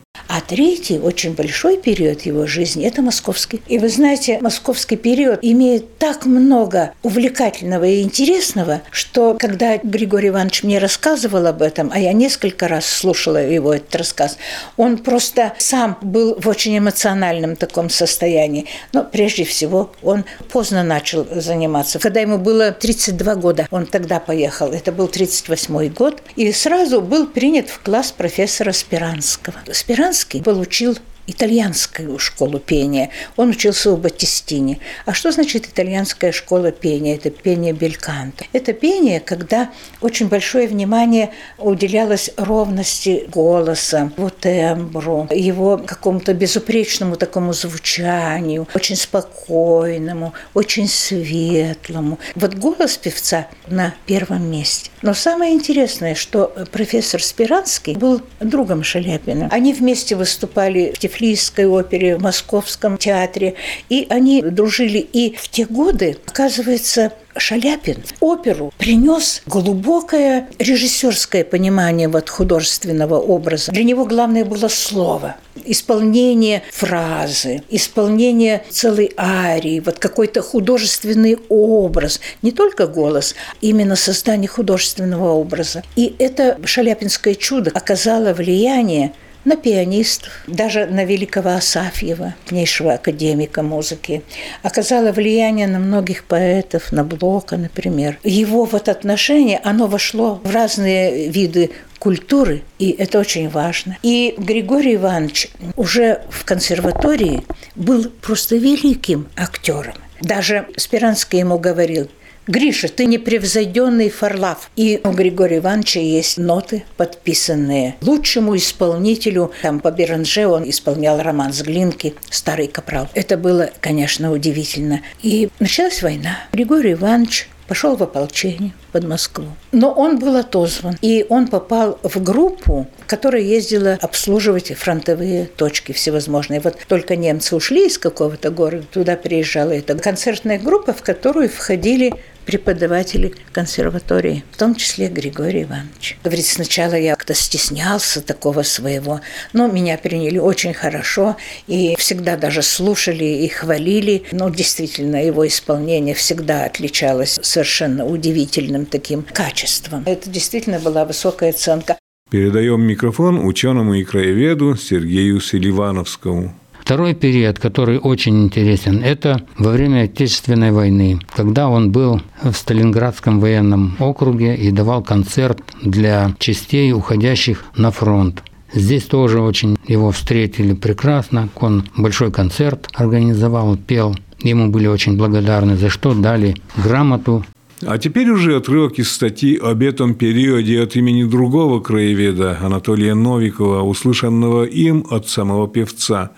Третий, 0.51 0.99
очень 0.99 1.33
большой 1.33 1.77
период 1.77 2.23
его 2.23 2.45
жизни– 2.45 2.85
это 2.85 3.01
московский. 3.01 3.61
И 3.69 3.79
вы 3.79 3.87
знаете, 3.87 4.37
московский 4.41 4.97
период 4.97 5.39
имеет 5.41 5.97
так 5.97 6.25
много 6.25 6.91
увлекательного 7.03 7.85
и 7.85 8.01
интересного, 8.01 8.81
что 8.91 9.37
когда 9.39 9.77
Григорий 9.77 10.27
Иванович 10.27 10.63
мне 10.63 10.79
рассказывал 10.79 11.47
об 11.47 11.61
этом, 11.61 11.89
а 11.93 11.99
я 11.99 12.11
несколько 12.11 12.67
раз 12.67 12.85
слушала 12.85 13.37
его 13.37 13.73
этот 13.73 13.95
рассказ, 13.95 14.37
он 14.75 14.97
просто 14.97 15.53
сам 15.57 15.97
был 16.01 16.35
в 16.37 16.49
очень 16.49 16.77
эмоциональном 16.77 17.55
таком 17.55 17.89
состоянии. 17.89 18.65
Но 18.91 19.05
прежде 19.05 19.45
всего 19.45 19.93
он 20.03 20.25
поздно 20.51 20.83
начал 20.83 21.25
заниматься. 21.33 21.97
Когда 21.97 22.19
ему 22.19 22.37
было 22.37 22.73
32 22.73 23.35
года, 23.35 23.67
он 23.71 23.85
тогда 23.85 24.19
поехал, 24.19 24.73
это 24.73 24.91
был 24.91 25.07
38 25.07 25.93
год, 25.93 26.21
и 26.35 26.51
сразу 26.51 26.99
был 26.99 27.27
принят 27.27 27.69
в 27.69 27.79
класс 27.79 28.11
профессора 28.11 28.73
Спиранского. 28.73 29.55
Спиранский 29.71 30.40
получил 30.41 30.97
итальянскую 31.31 32.19
школу 32.19 32.59
пения. 32.59 33.09
Он 33.37 33.49
учился 33.49 33.91
у 33.91 33.97
Батистини. 33.97 34.79
А 35.05 35.13
что 35.13 35.31
значит 35.31 35.67
итальянская 35.67 36.31
школа 36.31 36.71
пения? 36.71 37.15
Это 37.15 37.29
пение 37.29 37.73
бельканто. 37.73 38.45
Это 38.53 38.73
пение, 38.73 39.19
когда 39.19 39.71
очень 40.01 40.27
большое 40.27 40.67
внимание 40.67 41.31
уделялось 41.57 42.31
ровности 42.37 43.25
голоса, 43.33 44.11
его 44.17 44.29
тембру, 44.29 45.27
его 45.31 45.77
какому-то 45.77 46.33
безупречному 46.33 47.15
такому 47.15 47.53
звучанию, 47.53 48.67
очень 48.75 48.95
спокойному, 48.95 50.33
очень 50.53 50.87
светлому. 50.87 52.19
Вот 52.35 52.55
голос 52.55 52.97
певца 52.97 53.47
на 53.67 53.93
первом 54.05 54.51
месте. 54.51 54.91
Но 55.01 55.13
самое 55.13 55.53
интересное, 55.53 56.15
что 56.15 56.53
профессор 56.71 57.23
Спиранский 57.23 57.95
был 57.95 58.21
другом 58.39 58.83
Шаляпина. 58.83 59.47
Они 59.51 59.73
вместе 59.73 60.15
выступали 60.15 60.91
в 60.93 60.99
Тифлисе 60.99 61.20
Софийской 61.21 61.67
опере, 61.67 62.17
в 62.17 62.21
Московском 62.23 62.97
театре. 62.97 63.53
И 63.89 64.07
они 64.09 64.41
дружили. 64.41 64.97
И 64.97 65.35
в 65.37 65.49
те 65.49 65.65
годы, 65.65 66.17
оказывается, 66.25 67.13
Шаляпин 67.37 68.03
оперу 68.19 68.73
принес 68.77 69.43
глубокое 69.45 70.49
режиссерское 70.57 71.43
понимание 71.43 72.07
вот 72.09 72.29
художественного 72.29 73.19
образа. 73.19 73.71
Для 73.71 73.83
него 73.83 74.05
главное 74.05 74.43
было 74.43 74.67
слово, 74.67 75.35
исполнение 75.63 76.63
фразы, 76.71 77.61
исполнение 77.69 78.63
целой 78.69 79.11
арии, 79.15 79.79
вот 79.79 79.99
какой-то 79.99 80.41
художественный 80.41 81.37
образ, 81.47 82.19
не 82.41 82.51
только 82.51 82.87
голос, 82.87 83.35
именно 83.61 83.95
создание 83.95 84.49
художественного 84.49 85.29
образа. 85.29 85.83
И 85.95 86.15
это 86.19 86.59
шаляпинское 86.65 87.35
чудо 87.35 87.71
оказало 87.73 88.33
влияние 88.33 89.13
на 89.45 89.55
пианистов, 89.55 90.31
даже 90.47 90.85
на 90.85 91.05
великого 91.05 91.51
Асафьева, 91.51 92.35
книжного 92.45 92.93
академика 92.93 93.63
музыки. 93.63 94.23
Оказало 94.63 95.11
влияние 95.11 95.67
на 95.67 95.79
многих 95.79 96.23
поэтов, 96.25 96.91
на 96.91 97.03
Блока, 97.03 97.57
например. 97.57 98.19
Его 98.23 98.65
вот 98.65 98.89
отношение, 98.89 99.59
оно 99.63 99.87
вошло 99.87 100.39
в 100.43 100.53
разные 100.53 101.29
виды 101.29 101.71
культуры, 101.99 102.63
и 102.79 102.91
это 102.91 103.19
очень 103.19 103.49
важно. 103.49 103.97
И 104.01 104.33
Григорий 104.37 104.95
Иванович 104.95 105.49
уже 105.75 106.21
в 106.29 106.45
консерватории 106.45 107.43
был 107.75 108.09
просто 108.21 108.55
великим 108.55 109.27
актером. 109.35 109.93
Даже 110.21 110.67
Спиранский 110.77 111.39
ему 111.39 111.57
говорил, 111.57 112.09
Гриша, 112.47 112.87
ты 112.87 113.05
непревзойденный 113.05 114.09
Фарлав. 114.09 114.71
И 114.75 114.99
у 115.03 115.11
Григория 115.11 115.57
Ивановича 115.57 115.99
есть 115.99 116.37
ноты, 116.37 116.83
подписанные 116.97 117.95
лучшему 118.01 118.55
исполнителю. 118.55 119.51
Там 119.61 119.79
по 119.79 119.91
Беранже 119.91 120.47
он 120.47 120.67
исполнял 120.67 121.21
роман 121.21 121.53
с 121.53 121.61
Глинки 121.61 122.15
«Старый 122.29 122.67
капрал». 122.67 123.09
Это 123.13 123.37
было, 123.37 123.69
конечно, 123.79 124.31
удивительно. 124.31 125.01
И 125.21 125.49
началась 125.59 126.01
война. 126.01 126.39
Григорий 126.51 126.93
Иванович 126.93 127.47
пошел 127.71 127.95
в 127.95 128.03
ополчение 128.03 128.73
под 128.91 129.05
Москву. 129.05 129.45
Но 129.71 129.93
он 129.93 130.19
был 130.19 130.35
отозван, 130.35 130.97
и 131.01 131.25
он 131.29 131.47
попал 131.47 131.97
в 132.03 132.21
группу, 132.21 132.85
которая 133.07 133.43
ездила 133.43 133.97
обслуживать 134.01 134.73
фронтовые 134.73 135.45
точки 135.45 135.93
всевозможные. 135.93 136.59
Вот 136.59 136.77
только 136.89 137.15
немцы 137.15 137.55
ушли 137.55 137.87
из 137.87 137.97
какого-то 137.97 138.49
города, 138.49 138.85
туда 138.91 139.15
приезжала 139.15 139.71
эта 139.71 139.95
концертная 139.97 140.59
группа, 140.59 140.91
в 140.91 141.01
которую 141.01 141.47
входили 141.47 142.13
преподаватели 142.45 143.33
консерватории, 143.51 144.43
в 144.51 144.57
том 144.57 144.75
числе 144.75 145.07
Григорий 145.07 145.63
Иванович. 145.63 146.17
Говорит, 146.23 146.45
сначала 146.45 146.95
я 146.95 147.15
как-то 147.15 147.33
стеснялся 147.33 148.21
такого 148.21 148.63
своего, 148.63 149.21
но 149.53 149.67
меня 149.67 149.97
приняли 149.97 150.37
очень 150.37 150.73
хорошо 150.73 151.37
и 151.67 151.95
всегда 151.97 152.37
даже 152.37 152.61
слушали 152.61 153.25
и 153.25 153.47
хвалили. 153.47 154.23
Но 154.31 154.49
действительно, 154.49 155.23
его 155.23 155.47
исполнение 155.47 156.15
всегда 156.15 156.65
отличалось 156.65 157.39
совершенно 157.41 158.05
удивительным 158.05 158.85
таким 158.85 159.23
качеством. 159.23 160.03
Это 160.05 160.29
действительно 160.29 160.79
была 160.79 161.05
высокая 161.05 161.51
оценка. 161.51 161.97
Передаем 162.29 162.81
микрофон 162.81 163.45
ученому 163.45 163.95
и 163.95 164.03
краеведу 164.05 164.77
Сергею 164.77 165.41
Селивановскому. 165.41 166.55
Второй 166.81 167.13
период, 167.13 167.59
который 167.59 167.99
очень 167.99 168.43
интересен, 168.43 169.01
это 169.03 169.43
во 169.57 169.71
время 169.71 170.03
Отечественной 170.05 170.71
войны, 170.71 171.19
когда 171.33 171.69
он 171.69 171.91
был 171.91 172.21
в 172.41 172.53
Сталинградском 172.53 173.39
военном 173.39 173.95
округе 173.99 174.55
и 174.55 174.71
давал 174.71 175.03
концерт 175.03 175.61
для 175.81 176.35
частей, 176.39 176.91
уходящих 176.91 177.65
на 177.77 177.91
фронт. 177.91 178.43
Здесь 178.73 179.03
тоже 179.03 179.41
очень 179.41 179.77
его 179.85 180.11
встретили 180.11 180.73
прекрасно. 180.73 181.49
Он 181.55 181.83
большой 181.95 182.31
концерт 182.31 182.87
организовал, 182.93 183.77
пел. 183.77 184.15
Ему 184.39 184.69
были 184.69 184.87
очень 184.87 185.17
благодарны, 185.17 185.77
за 185.77 185.89
что 185.89 186.15
дали 186.15 186.55
грамоту 186.75 187.45
а 187.85 187.97
теперь 187.97 188.29
уже 188.29 188.55
отрывок 188.55 188.99
из 188.99 189.11
статьи 189.11 189.57
об 189.57 189.81
этом 189.81 190.15
периоде 190.15 190.81
от 190.81 190.95
имени 190.95 191.23
другого 191.23 191.79
краеведа 191.79 192.57
Анатолия 192.61 193.13
Новикова, 193.13 193.81
услышанного 193.81 194.63
им 194.63 195.05
от 195.09 195.27
самого 195.27 195.67
певца. 195.67 196.31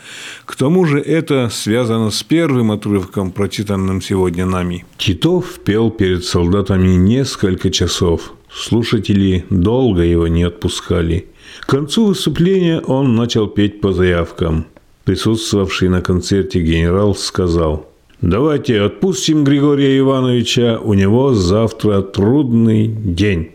К 0.46 0.56
тому 0.56 0.86
же 0.86 1.00
это 1.00 1.50
связано 1.50 2.12
с 2.12 2.24
первым 2.24 2.72
отрывком, 2.72 3.32
прочитанным 3.32 4.02
сегодня 4.02 4.46
нами. 4.46 4.86
Титов 4.98 5.60
пел 5.60 5.92
перед 5.92 6.24
солдатами 6.26 6.96
несколько 6.96 7.70
часов. 7.70 8.34
Слушатели 8.52 9.46
долго 9.50 10.04
его 10.04 10.28
не 10.28 10.44
отпускали. 10.44 11.28
К 11.62 11.68
концу 11.68 12.08
выступления 12.08 12.80
он 12.80 13.16
начал 13.16 13.48
петь 13.48 13.82
по 13.82 13.92
заявкам. 13.92 14.66
Присутствовавший 15.06 15.90
на 15.90 16.02
концерте 16.02 16.62
генерал 16.62 17.16
сказал– 17.16 17.90
Давайте 18.24 18.80
отпустим 18.80 19.44
Григория 19.44 20.00
Ивановича, 20.00 20.80
у 20.82 20.94
него 20.94 21.34
завтра 21.34 22.02
трудный 22.02 22.88
день. 22.88 23.52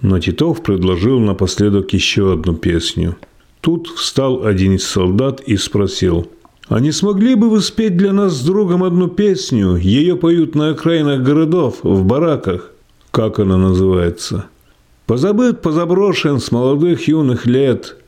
Но 0.00 0.18
Титов 0.18 0.62
предложил 0.62 1.20
напоследок 1.20 1.92
еще 1.92 2.32
одну 2.32 2.54
песню. 2.54 3.16
Тут 3.60 3.88
встал 3.88 4.46
один 4.46 4.76
из 4.76 4.86
солдат 4.86 5.42
и 5.42 5.58
спросил, 5.58 6.28
«А 6.70 6.80
не 6.80 6.92
смогли 6.92 7.34
бы 7.34 7.50
вы 7.50 7.60
спеть 7.60 7.98
для 7.98 8.14
нас 8.14 8.38
с 8.38 8.42
другом 8.42 8.84
одну 8.84 9.08
песню? 9.08 9.76
Ее 9.76 10.16
поют 10.16 10.54
на 10.54 10.70
окраинах 10.70 11.20
городов, 11.20 11.80
в 11.82 12.02
бараках. 12.06 12.72
Как 13.10 13.38
она 13.38 13.58
называется?» 13.58 14.46
«Позабыт, 15.04 15.60
позаброшен 15.60 16.40
с 16.40 16.50
молодых 16.50 17.06
юных 17.06 17.44
лет». 17.44 17.98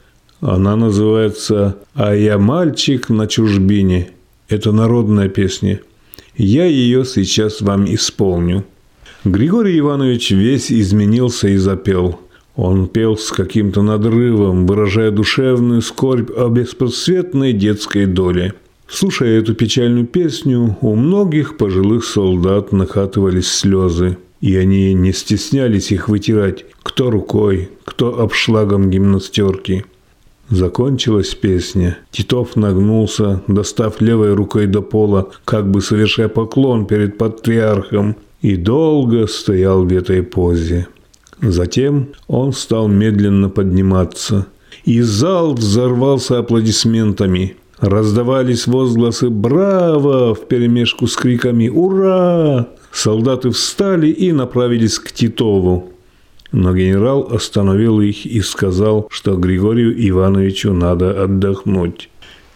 Она 0.41 0.75
называется 0.75 1.77
«А 1.93 2.15
я 2.15 2.39
мальчик 2.39 3.11
на 3.11 3.27
чужбине». 3.27 4.13
Это 4.49 4.73
народная 4.73 5.29
песня. 5.29 5.83
Я 6.39 6.67
ее 6.67 7.05
сейчас 7.05 7.61
вам 7.61 7.93
исполню». 7.93 8.65
Григорий 9.25 9.81
Иванович 9.81 10.31
весь 10.31 10.71
изменился 10.71 11.49
и 11.49 11.57
запел. 11.57 12.21
Он 12.55 12.87
пел 12.87 13.17
с 13.17 13.31
каким-то 13.33 13.83
надрывом, 13.83 14.67
выражая 14.67 15.11
душевную 15.11 15.83
скорбь 15.83 16.31
о 16.37 16.49
беспросветной 16.49 17.53
детской 17.53 18.07
доле. 18.07 18.55
Слушая 18.89 19.41
эту 19.41 19.55
печальную 19.55 20.07
песню, 20.07 20.79
у 20.81 20.95
многих 20.95 21.57
пожилых 21.57 22.05
солдат 22.05 22.71
накатывались 22.73 23.49
слезы, 23.49 24.17
и 24.41 24.57
они 24.57 24.95
не 24.95 25.13
стеснялись 25.13 25.91
их 25.91 26.09
вытирать, 26.09 26.65
кто 26.85 27.11
рукой, 27.11 27.71
кто 27.85 28.21
обшлагом 28.21 28.91
гимнастерки– 28.91 29.85
Закончилась 30.51 31.35
песня. 31.35 31.99
Титов 32.11 32.57
нагнулся, 32.57 33.43
достав 33.49 34.01
левой 34.01 34.33
рукой 34.33 34.67
до 34.67 34.81
пола, 34.81 35.29
как 35.45 35.71
бы 35.71 35.83
совершая 35.83 36.29
поклон 36.29 36.87
перед 36.87 37.19
патриархом, 37.19 38.17
и 38.41 38.57
долго 38.57 39.27
стоял 39.27 39.85
в 39.85 39.93
этой 39.93 40.23
позе. 40.23 40.87
Затем 41.43 42.09
он 42.29 42.53
стал 42.53 42.89
медленно 42.89 43.51
подниматься, 43.51 44.47
и 44.85 45.03
зал 45.03 45.55
взорвался 45.55 46.39
аплодисментами. 46.39 47.57
Раздавались 47.79 48.67
возгласы 48.67 49.29
«Браво!» 49.29 50.35
вперемешку 50.35 51.07
с 51.07 51.17
криками 51.17 51.69
«Ура!». 51.69 52.69
Солдаты 52.91 53.51
встали 53.51 54.09
и 54.09 54.33
направились 54.33 54.99
к 54.99 55.13
Титову. 55.13 55.91
Но 56.53 56.75
генерал 56.75 57.29
остановил 57.31 58.01
их 58.01 58.25
и 58.25 58.41
сказал, 58.41 59.09
что 59.11 59.37
Григорию 59.37 59.95
Ивановичу 60.09 60.73
надо 60.73 61.23
отдохнуть. 61.23 62.09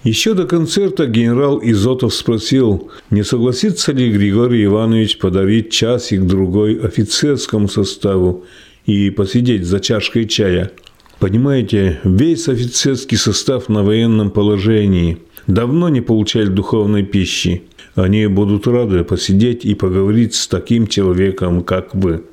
Еще 0.05 0.35
до 0.35 0.47
концерта 0.47 1.07
генерал 1.07 1.61
Изотов 1.63 2.13
спросил, 2.13 2.91
не 3.11 3.23
согласится 3.23 3.93
ли 3.93 4.11
Григорий 4.11 4.65
Иванович 4.65 5.19
подарить 5.19 5.71
часик-другой 5.71 6.75
офицерскому 6.81 7.69
составу 7.69 8.45
и 8.85 9.11
посидеть 9.11 9.65
за 9.65 9.79
чашкой 9.79 10.27
чая. 10.27 10.73
Понимаете, 11.21 12.01
весь 12.03 12.49
офицерский 12.49 13.17
состав 13.17 13.69
на 13.69 13.85
военном 13.85 14.33
положении 14.33 15.19
давно 15.47 15.89
не 15.89 16.01
получали 16.01 16.47
духовной 16.47 17.05
пищи. 17.05 17.63
Они 17.95 18.27
будут 18.27 18.67
рады 18.67 19.05
посидеть 19.05 19.65
и 19.65 19.77
поговорить 19.77 20.35
с 20.35 20.49
таким 20.49 20.89
человеком, 20.89 21.63
как 21.63 21.95
вы. 21.95 22.25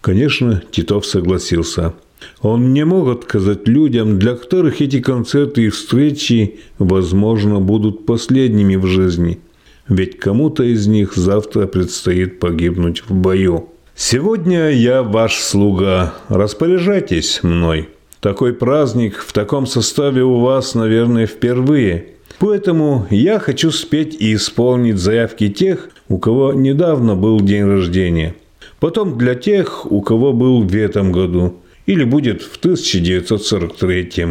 Конечно, 0.00 0.62
Титов 0.70 1.04
согласился. 1.06 1.94
Он 2.42 2.72
не 2.72 2.84
мог 2.84 3.08
отказать 3.08 3.68
людям, 3.68 4.18
для 4.18 4.34
которых 4.34 4.80
эти 4.80 5.00
концерты 5.00 5.64
и 5.64 5.68
встречи, 5.68 6.60
возможно, 6.78 7.60
будут 7.60 8.06
последними 8.06 8.76
в 8.76 8.86
жизни. 8.86 9.40
Ведь 9.88 10.18
кому-то 10.18 10.62
из 10.62 10.86
них 10.86 11.14
завтра 11.14 11.66
предстоит 11.66 12.38
погибнуть 12.38 13.02
в 13.08 13.14
бою. 13.14 13.70
«Сегодня 13.94 14.70
я 14.70 15.02
ваш 15.02 15.40
слуга. 15.40 16.14
Распоряжайтесь 16.28 17.42
мной. 17.42 17.88
Такой 18.20 18.54
праздник 18.54 19.18
в 19.18 19.32
таком 19.32 19.66
составе 19.66 20.22
у 20.22 20.40
вас, 20.40 20.74
наверное, 20.74 21.26
впервые. 21.26 22.06
Поэтому 22.38 23.06
я 23.10 23.38
хочу 23.38 23.70
спеть 23.70 24.16
и 24.18 24.34
исполнить 24.34 24.98
заявки 24.98 25.48
тех, 25.48 25.90
у 26.08 26.18
кого 26.18 26.52
недавно 26.52 27.14
был 27.14 27.40
день 27.40 27.64
рождения. 27.64 28.34
Потом 28.80 29.18
для 29.18 29.34
тех, 29.34 29.90
у 29.90 30.00
кого 30.00 30.32
был 30.32 30.62
в 30.62 30.74
этом 30.74 31.12
году 31.12 31.56
или 31.86 32.04
будет 32.04 32.42
в 32.42 32.56
1943. 32.56 34.26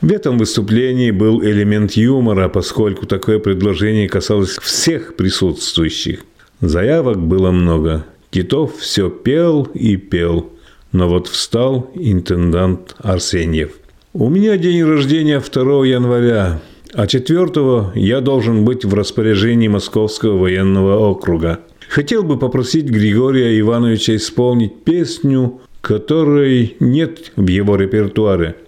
В 0.00 0.12
этом 0.12 0.38
выступлении 0.38 1.12
был 1.12 1.42
элемент 1.42 1.92
юмора, 1.92 2.48
поскольку 2.48 3.06
такое 3.06 3.38
предложение 3.38 4.08
касалось 4.08 4.58
всех 4.60 5.14
присутствующих. 5.14 6.24
Заявок 6.60 7.18
было 7.20 7.52
много. 7.52 8.04
Титов 8.30 8.78
все 8.78 9.08
пел 9.10 9.68
и 9.74 9.96
пел. 9.96 10.50
Но 10.90 11.08
вот 11.08 11.28
встал 11.28 11.90
интендант 11.94 12.96
Арсеньев. 12.98 13.72
«У 14.12 14.28
меня 14.28 14.56
день 14.56 14.82
рождения 14.82 15.40
2 15.40 15.86
января, 15.86 16.60
а 16.92 17.06
4 17.06 17.92
я 17.94 18.20
должен 18.20 18.64
быть 18.64 18.84
в 18.84 18.92
распоряжении 18.92 19.68
Московского 19.68 20.36
военного 20.36 20.98
округа. 20.98 21.60
Хотел 21.92 22.22
бы 22.22 22.38
попросить 22.38 22.86
Григория 22.86 23.60
Ивановича 23.60 24.16
исполнить 24.16 24.82
песню, 24.82 25.60
которой 25.82 26.74
нет 26.80 27.32
в 27.36 27.46
его 27.46 27.76
репертуаре– 27.76 28.56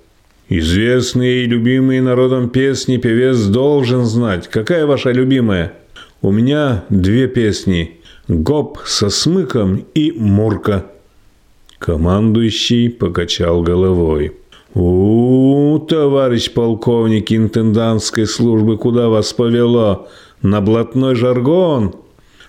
Известные 0.51 1.45
и 1.45 1.47
любимые 1.47 2.03
народом 2.03 2.51
песни 2.51 2.99
певец 2.99 3.39
должен 3.47 4.05
знать. 4.05 4.47
Какая 4.49 4.85
ваша 4.85 5.11
любимая? 5.11 5.73
У 6.21 6.31
меня 6.31 6.85
две 6.91 7.29
песни. 7.29 7.99
«Гоп 8.29 8.79
со 8.85 9.09
смыком» 9.09 9.85
и 9.95 10.13
«Мурка». 10.13 10.85
Командующий 11.79 12.91
покачал 12.91 13.63
головой. 13.63 14.33
«У, 14.75 15.79
товарищ 15.89 16.51
полковник 16.53 17.33
интендантской 17.33 18.27
службы, 18.27 18.77
куда 18.79 19.09
вас 19.09 19.33
повело? 19.33 20.09
На 20.43 20.61
блатной 20.61 21.15
жаргон?» 21.15 21.95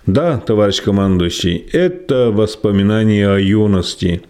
«Да, 0.05 0.37
товарищ 0.37 0.81
командующий, 0.81 1.57
это 1.71 2.31
воспоминание 2.31 3.29
о 3.29 3.39
юности». 3.39 4.21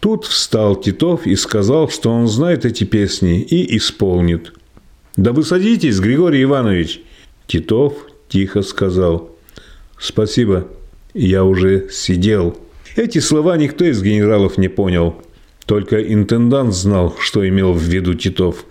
Тут 0.00 0.26
встал 0.26 0.76
Титов 0.76 1.26
и 1.26 1.34
сказал, 1.34 1.88
что 1.88 2.10
он 2.10 2.28
знает 2.28 2.66
эти 2.66 2.84
песни 2.84 3.40
и 3.40 3.78
исполнит. 3.78 4.52
«Да 5.16 5.32
вы 5.32 5.44
садитесь, 5.44 5.98
Григорий 5.98 6.42
Иванович!» 6.42 7.00
Титов 7.46 7.94
тихо 8.28 8.60
сказал. 8.60 9.30
«Спасибо, 9.98 10.68
я 11.14 11.44
уже 11.44 11.88
сидел». 11.90 12.58
Эти 12.96 13.18
слова 13.18 13.56
никто 13.56 13.86
из 13.86 14.02
генералов 14.02 14.58
не 14.58 14.68
понял. 14.68 15.16
Только 15.64 16.02
интендант 16.02 16.74
знал, 16.74 17.16
что 17.18 17.48
имел 17.48 17.72
в 17.72 17.82
виду 17.82 18.12
Титов. 18.14 18.66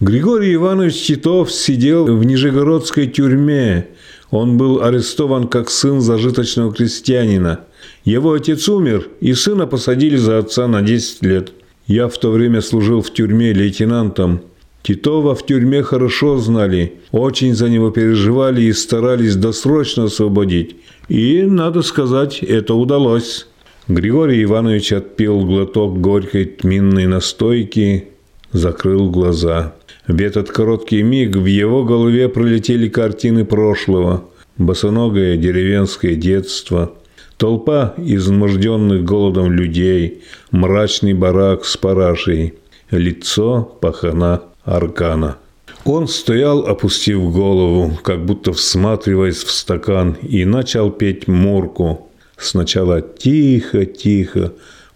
Григорий 0.00 0.54
Иванович 0.54 1.06
Титов 1.06 1.52
сидел 1.52 2.06
в 2.06 2.24
Нижегородской 2.24 3.06
тюрьме. 3.06 3.86
Он 4.32 4.56
был 4.56 4.82
арестован 4.82 5.46
как 5.46 5.70
сын 5.70 6.00
зажиточного 6.00 6.74
крестьянина– 6.74 7.60
его 8.04 8.32
отец 8.32 8.68
умер, 8.68 9.08
и 9.20 9.32
сына 9.32 9.66
посадили 9.66 10.16
за 10.16 10.38
отца 10.38 10.66
на 10.66 10.82
10 10.82 11.22
лет. 11.22 11.52
Я 11.86 12.08
в 12.08 12.18
то 12.18 12.30
время 12.30 12.60
служил 12.60 13.00
в 13.00 13.12
тюрьме 13.12 13.52
лейтенантом. 13.52 14.40
Титова 14.82 15.36
в 15.36 15.46
тюрьме 15.46 15.82
хорошо 15.84 16.38
знали, 16.38 16.94
очень 17.12 17.54
за 17.54 17.68
него 17.68 17.90
переживали 17.90 18.62
и 18.62 18.72
старались 18.72 19.36
досрочно 19.36 20.04
освободить. 20.04 20.76
И, 21.08 21.42
надо 21.42 21.82
сказать, 21.82 22.42
это 22.42 22.74
удалось. 22.74 23.46
Григорий 23.86 24.42
Иванович 24.42 24.92
отпил 24.92 25.44
глоток 25.44 26.00
горькой 26.00 26.46
тминной 26.46 27.06
настойки, 27.06 28.08
закрыл 28.50 29.10
глаза. 29.10 29.74
В 30.06 30.20
этот 30.20 30.50
короткий 30.50 31.02
миг 31.02 31.36
в 31.36 31.46
его 31.46 31.84
голове 31.84 32.28
пролетели 32.28 32.88
картины 32.88 33.44
прошлого. 33.44 34.24
Босоногое 34.58 35.36
деревенское 35.36 36.14
детство– 36.14 36.92
Толпа 37.42 37.94
изможденных 37.96 39.02
голодом 39.02 39.50
людей, 39.50 40.22
мрачный 40.52 41.12
барак 41.12 41.64
с 41.64 41.76
парашей, 41.76 42.54
лицо 42.92 43.62
пахана 43.80 44.42
аркана. 44.64 45.38
Он 45.84 46.06
стоял, 46.06 46.64
опустив 46.68 47.32
голову, 47.32 47.98
как 48.04 48.24
будто 48.24 48.52
всматриваясь 48.52 49.42
в 49.42 49.50
стакан, 49.50 50.16
и 50.22 50.44
начал 50.44 50.92
петь 50.92 51.26
мурку. 51.26 52.12
Сначала 52.36 53.00
тихо-тихо, 53.00 54.52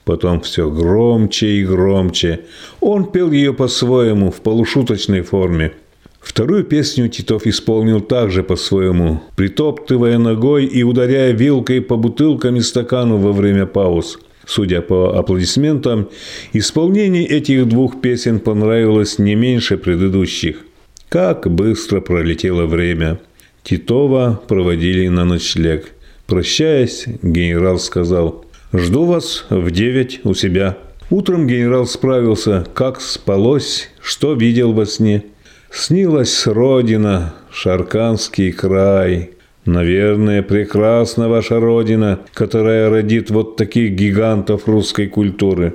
потом 0.07 0.40
все 0.40 0.71
громче 0.71 1.49
и 1.49 1.64
громче. 1.64 2.40
Он 2.81 3.05
пел 3.05 3.31
ее 3.31 3.53
по-своему, 3.53 4.31
в 4.31 4.40
полушуточной 4.40 5.21
форме– 5.21 5.73
Вторую 6.27 6.64
песню 6.64 7.09
Титов 7.09 7.47
исполнил 7.47 8.01
также 8.01 8.42
по-своему, 8.42 9.23
притоптывая 9.37 10.19
ногой 10.19 10.64
и 10.64 10.83
ударяя 10.83 11.31
вилкой 11.31 11.81
по 11.81 11.97
бутылкам 11.97 12.57
и 12.57 12.61
стакану 12.62 13.16
во 13.19 13.31
время 13.33 13.64
пауз. 13.64 14.19
Судя 14.45 14.81
по 14.81 15.16
аплодисментам, 15.16 16.09
исполнение 16.53 17.25
этих 17.25 17.69
двух 17.69 18.01
песен 18.01 18.40
понравилось 18.40 19.21
не 19.21 19.37
меньше 19.37 19.77
предыдущих. 19.77 20.66
Как 21.09 21.49
быстро 21.49 22.01
пролетело 22.01 22.66
время. 22.66 23.21
Титова 23.62 24.42
проводили 24.49 25.07
на 25.07 25.25
ночлег. 25.25 25.92
Прощаясь, 26.27 27.05
генерал 27.23 27.79
сказал 27.79 28.45
«Жду 28.77 29.05
вас 29.05 29.47
в 29.51 29.71
девять 29.71 30.21
у 30.25 30.35
себя». 30.35 30.77
Утром 31.09 31.47
генерал 31.47 31.87
справился, 31.87 32.67
как 32.75 33.01
спалось, 33.01 33.91
что 34.01 34.35
видел 34.35 34.73
во 34.73 34.87
сне– 34.87 35.25
Снилась 35.79 36.47
родина, 36.47 37.35
Шарканский 37.51 38.51
край. 38.51 39.31
Наверное, 39.67 40.43
прекрасна 40.43 41.29
ваша 41.29 41.61
родина, 41.61 42.21
которая 42.33 42.89
родит 42.89 43.31
вот 43.31 43.57
таких 43.57 43.93
гигантов 43.93 44.67
русской 44.69 45.07
культуры. 45.07 45.75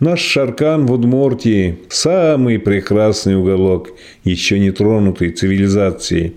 Наш 0.00 0.20
Шаркан 0.20 0.86
в 0.86 0.92
Удмуртии– 0.92 1.80
самый 1.90 2.58
прекрасный 2.58 3.36
уголок, 3.36 3.90
еще 4.24 4.58
не 4.58 4.70
тронутый 4.70 5.32
цивилизацией. 5.32 6.34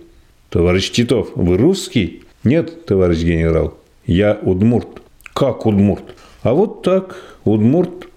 Товарищ 0.49 0.91
Титов, 0.91 1.29
вы 1.35 1.57
русский? 1.57 2.23
Нет, 2.43 2.85
товарищ 2.85 3.19
генерал, 3.19 3.77
я 4.05 4.37
удмурт. 4.41 5.04
Как 5.35 5.67
удмурт? 5.67 6.15
А 6.41 6.55
вот 6.55 6.81
так, 6.81 7.17
удмурт. 7.43 8.07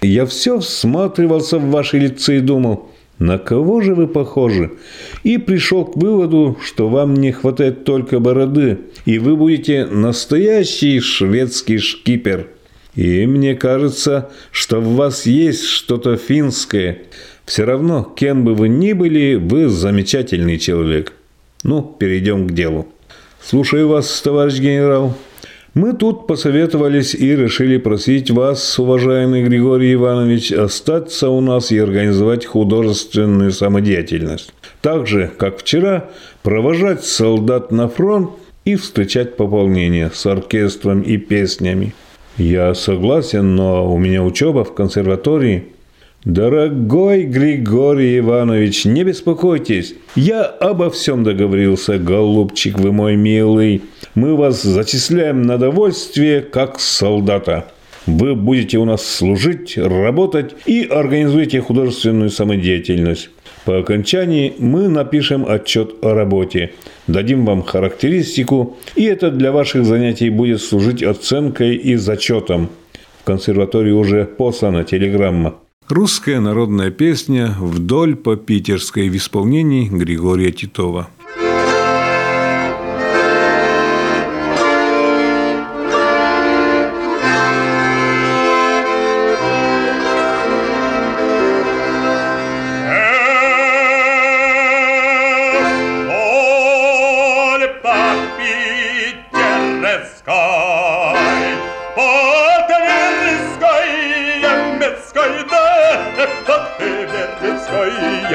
Я 0.00 0.24
все 0.24 0.60
всматривался 0.60 1.58
в 1.58 1.70
ваши 1.70 1.98
лица 1.98 2.32
и 2.32 2.40
думал– 2.40 2.90
на 3.18 3.38
кого 3.38 3.80
же 3.80 3.94
вы 3.94 4.06
похожи? 4.06 4.70
И 5.24 5.38
пришел 5.38 5.84
к 5.84 5.96
выводу, 5.96 6.56
что 6.64 6.88
вам 6.88 7.14
не 7.14 7.32
хватает 7.32 7.84
только 7.84 8.20
бороды, 8.20 8.78
и 9.06 9.18
вы 9.18 9.36
будете 9.36 9.86
настоящий 9.86 11.00
шведский 11.00 11.78
шкипер. 11.78 12.46
И 12.94 13.26
мне 13.26 13.54
кажется, 13.56 14.30
что 14.52 14.80
в 14.80 14.94
вас 14.94 15.26
есть 15.26 15.64
что-то 15.64 16.16
финское. 16.16 17.02
Все 17.44 17.64
равно, 17.64 18.04
кем 18.16 18.44
бы 18.44 18.54
вы 18.54 18.68
ни 18.68 18.92
были, 18.92 19.34
вы 19.34 19.68
замечательный 19.68 20.58
человек. 20.58 21.12
Ну, 21.64 21.82
перейдем 21.82 22.46
к 22.46 22.52
делу. 22.52 22.86
Слушаю 23.42 23.88
вас, 23.88 24.20
товарищ 24.20 24.58
генерал. 24.58 25.16
Мы 25.78 25.92
тут 25.92 26.26
посоветовались 26.26 27.14
и 27.14 27.36
решили 27.36 27.76
просить 27.76 28.32
вас, 28.32 28.80
уважаемый 28.80 29.44
Григорий 29.44 29.94
Иванович, 29.94 30.50
остаться 30.50 31.28
у 31.28 31.40
нас 31.40 31.70
и 31.70 31.78
организовать 31.78 32.46
художественную 32.46 33.52
самодеятельность. 33.52 34.52
Так 34.82 35.06
же, 35.06 35.30
как 35.38 35.58
вчера, 35.58 36.10
провожать 36.42 37.04
солдат 37.04 37.70
на 37.70 37.88
фронт 37.88 38.30
и 38.64 38.74
встречать 38.74 39.36
пополнение 39.36 40.10
с 40.12 40.26
оркестром 40.26 41.02
и 41.02 41.16
песнями. 41.16 41.94
Я 42.38 42.74
согласен, 42.74 43.54
но 43.54 43.88
у 43.88 43.98
меня 43.98 44.24
учеба 44.24 44.64
в 44.64 44.74
консерватории– 44.74 45.68
«Дорогой 46.24 47.22
Григорий 47.22 48.18
Иванович, 48.18 48.86
не 48.86 49.04
беспокойтесь, 49.04 49.94
я 50.16 50.42
обо 50.42 50.90
всем 50.90 51.22
договорился, 51.22 51.96
голубчик 51.96 52.76
вы 52.80 52.90
мой 52.90 53.14
милый. 53.14 53.82
Мы 54.16 54.34
вас 54.34 54.62
зачисляем 54.62 55.42
на 55.42 55.58
довольствие 55.58 56.40
как 56.40 56.80
солдата. 56.80 57.66
Вы 58.06 58.34
будете 58.34 58.78
у 58.78 58.84
нас 58.84 59.06
служить, 59.06 59.78
работать 59.78 60.56
и 60.66 60.82
организуете 60.90 61.60
художественную 61.60 62.30
самодеятельность. 62.30 63.30
По 63.64 63.78
окончании 63.78 64.54
мы 64.58 64.88
напишем 64.88 65.46
отчет 65.48 66.02
о 66.02 66.14
работе, 66.14 66.72
дадим 67.06 67.44
вам 67.44 67.62
характеристику, 67.62 68.76
и 68.96 69.04
это 69.04 69.30
для 69.30 69.52
ваших 69.52 69.84
занятий 69.84 70.30
будет 70.30 70.62
служить 70.62 71.02
оценкой 71.02 71.76
и 71.76 71.94
зачетом. 71.94 72.70
В 73.20 73.24
консерватории 73.24 73.92
уже 73.92 74.24
послана 74.24 74.82
телеграмма. 74.82 75.54
Русская 75.88 76.38
народная 76.38 76.90
песня 76.90 77.56
«Вдоль 77.58 78.14
по 78.14 78.36
питерской» 78.36 79.08
в 79.08 79.16
исполнении 79.16 79.88
Григория 79.88 80.52
Титова. 80.52 81.08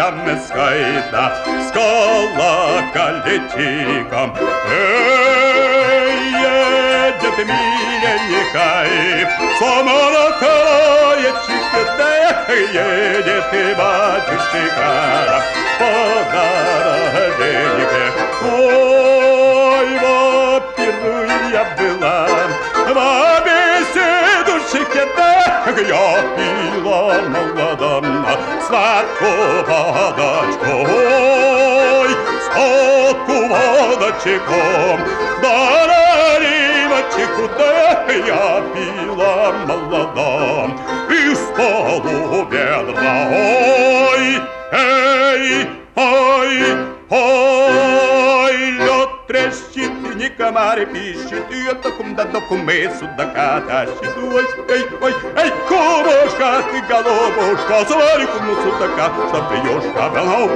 Jan 0.04 0.13
Коломенской, 0.13 1.02
да, 1.12 1.26
с 1.62 1.72
колокольчиком. 1.72 4.36
Эй, 4.70 6.34
едет 6.34 7.38
сама 9.60 10.12
на 10.12 10.32
колокольчике, 10.39 11.82
да, 11.98 12.54
едет 12.54 13.54
и 13.54 13.74
батюшка 13.76 15.42
по 15.80 15.92
дороженьке. 16.34 18.04
Ой, 18.44 19.89
во-первых, 20.00 21.32
я 21.54 21.63
была, 21.78 22.20
во 22.89 23.33
я 25.80 26.22
пила 26.36 27.22
молодая 27.30 28.38
сладкую 28.68 29.66
водочку, 29.66 30.74
ой, 30.92 32.10
сладкую 32.46 33.44
водочку, 33.50 34.62
да 35.42 35.58
наливочку, 35.88 37.44
да 37.58 37.72
я 38.12 38.62
пила 38.74 39.54
молодая 39.66 40.68
из 41.10 41.40
полу 41.58 42.48
ведра, 42.50 43.18
ой, 43.32 44.26
эй, 44.72 45.70
ой, 45.96 46.60
ой, 47.10 48.58
лед 48.72 49.10
трещит, 49.28 49.54
и 49.54 49.54
не 49.54 49.62
комары 50.38 50.86
пищит, 50.86 51.43
и 51.52 51.65
это 51.65 51.91
кумда 51.91 52.26
до 52.26 52.41
кумы 52.41 52.89
судака 53.00 53.62
тащит, 53.62 54.17
ой, 54.17 54.46
эй, 54.69 54.86
ой, 55.02 55.13
эй, 55.38 55.52
кумушка, 55.67 56.63
ты 56.72 56.82
голубушка, 56.82 57.86
свари 57.88 58.26
куму 58.28 58.56
судака, 58.56 59.12
что 59.30 59.39
ты 59.50 59.56
юшка, 59.67 60.04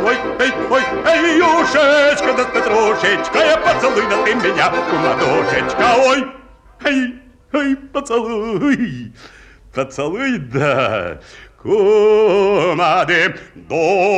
ой, 0.05 0.17
эй, 0.39 0.51
ой, 0.69 0.83
эй, 1.05 1.37
юшечка, 1.37 2.33
да 2.33 2.43
петрушечка, 2.45 3.39
я 3.39 3.57
поцелуй, 3.57 4.05
да 4.09 4.23
ты 4.23 4.35
меня, 4.35 4.69
кумадушечка, 4.89 5.85
ой, 6.07 6.19
эй, 6.85 7.21
эй, 7.53 7.75
поцелуй, 7.75 9.13
поцелуй, 9.73 10.37
да, 10.39 11.19
кумады, 11.61 13.35
душечка, 13.55 14.17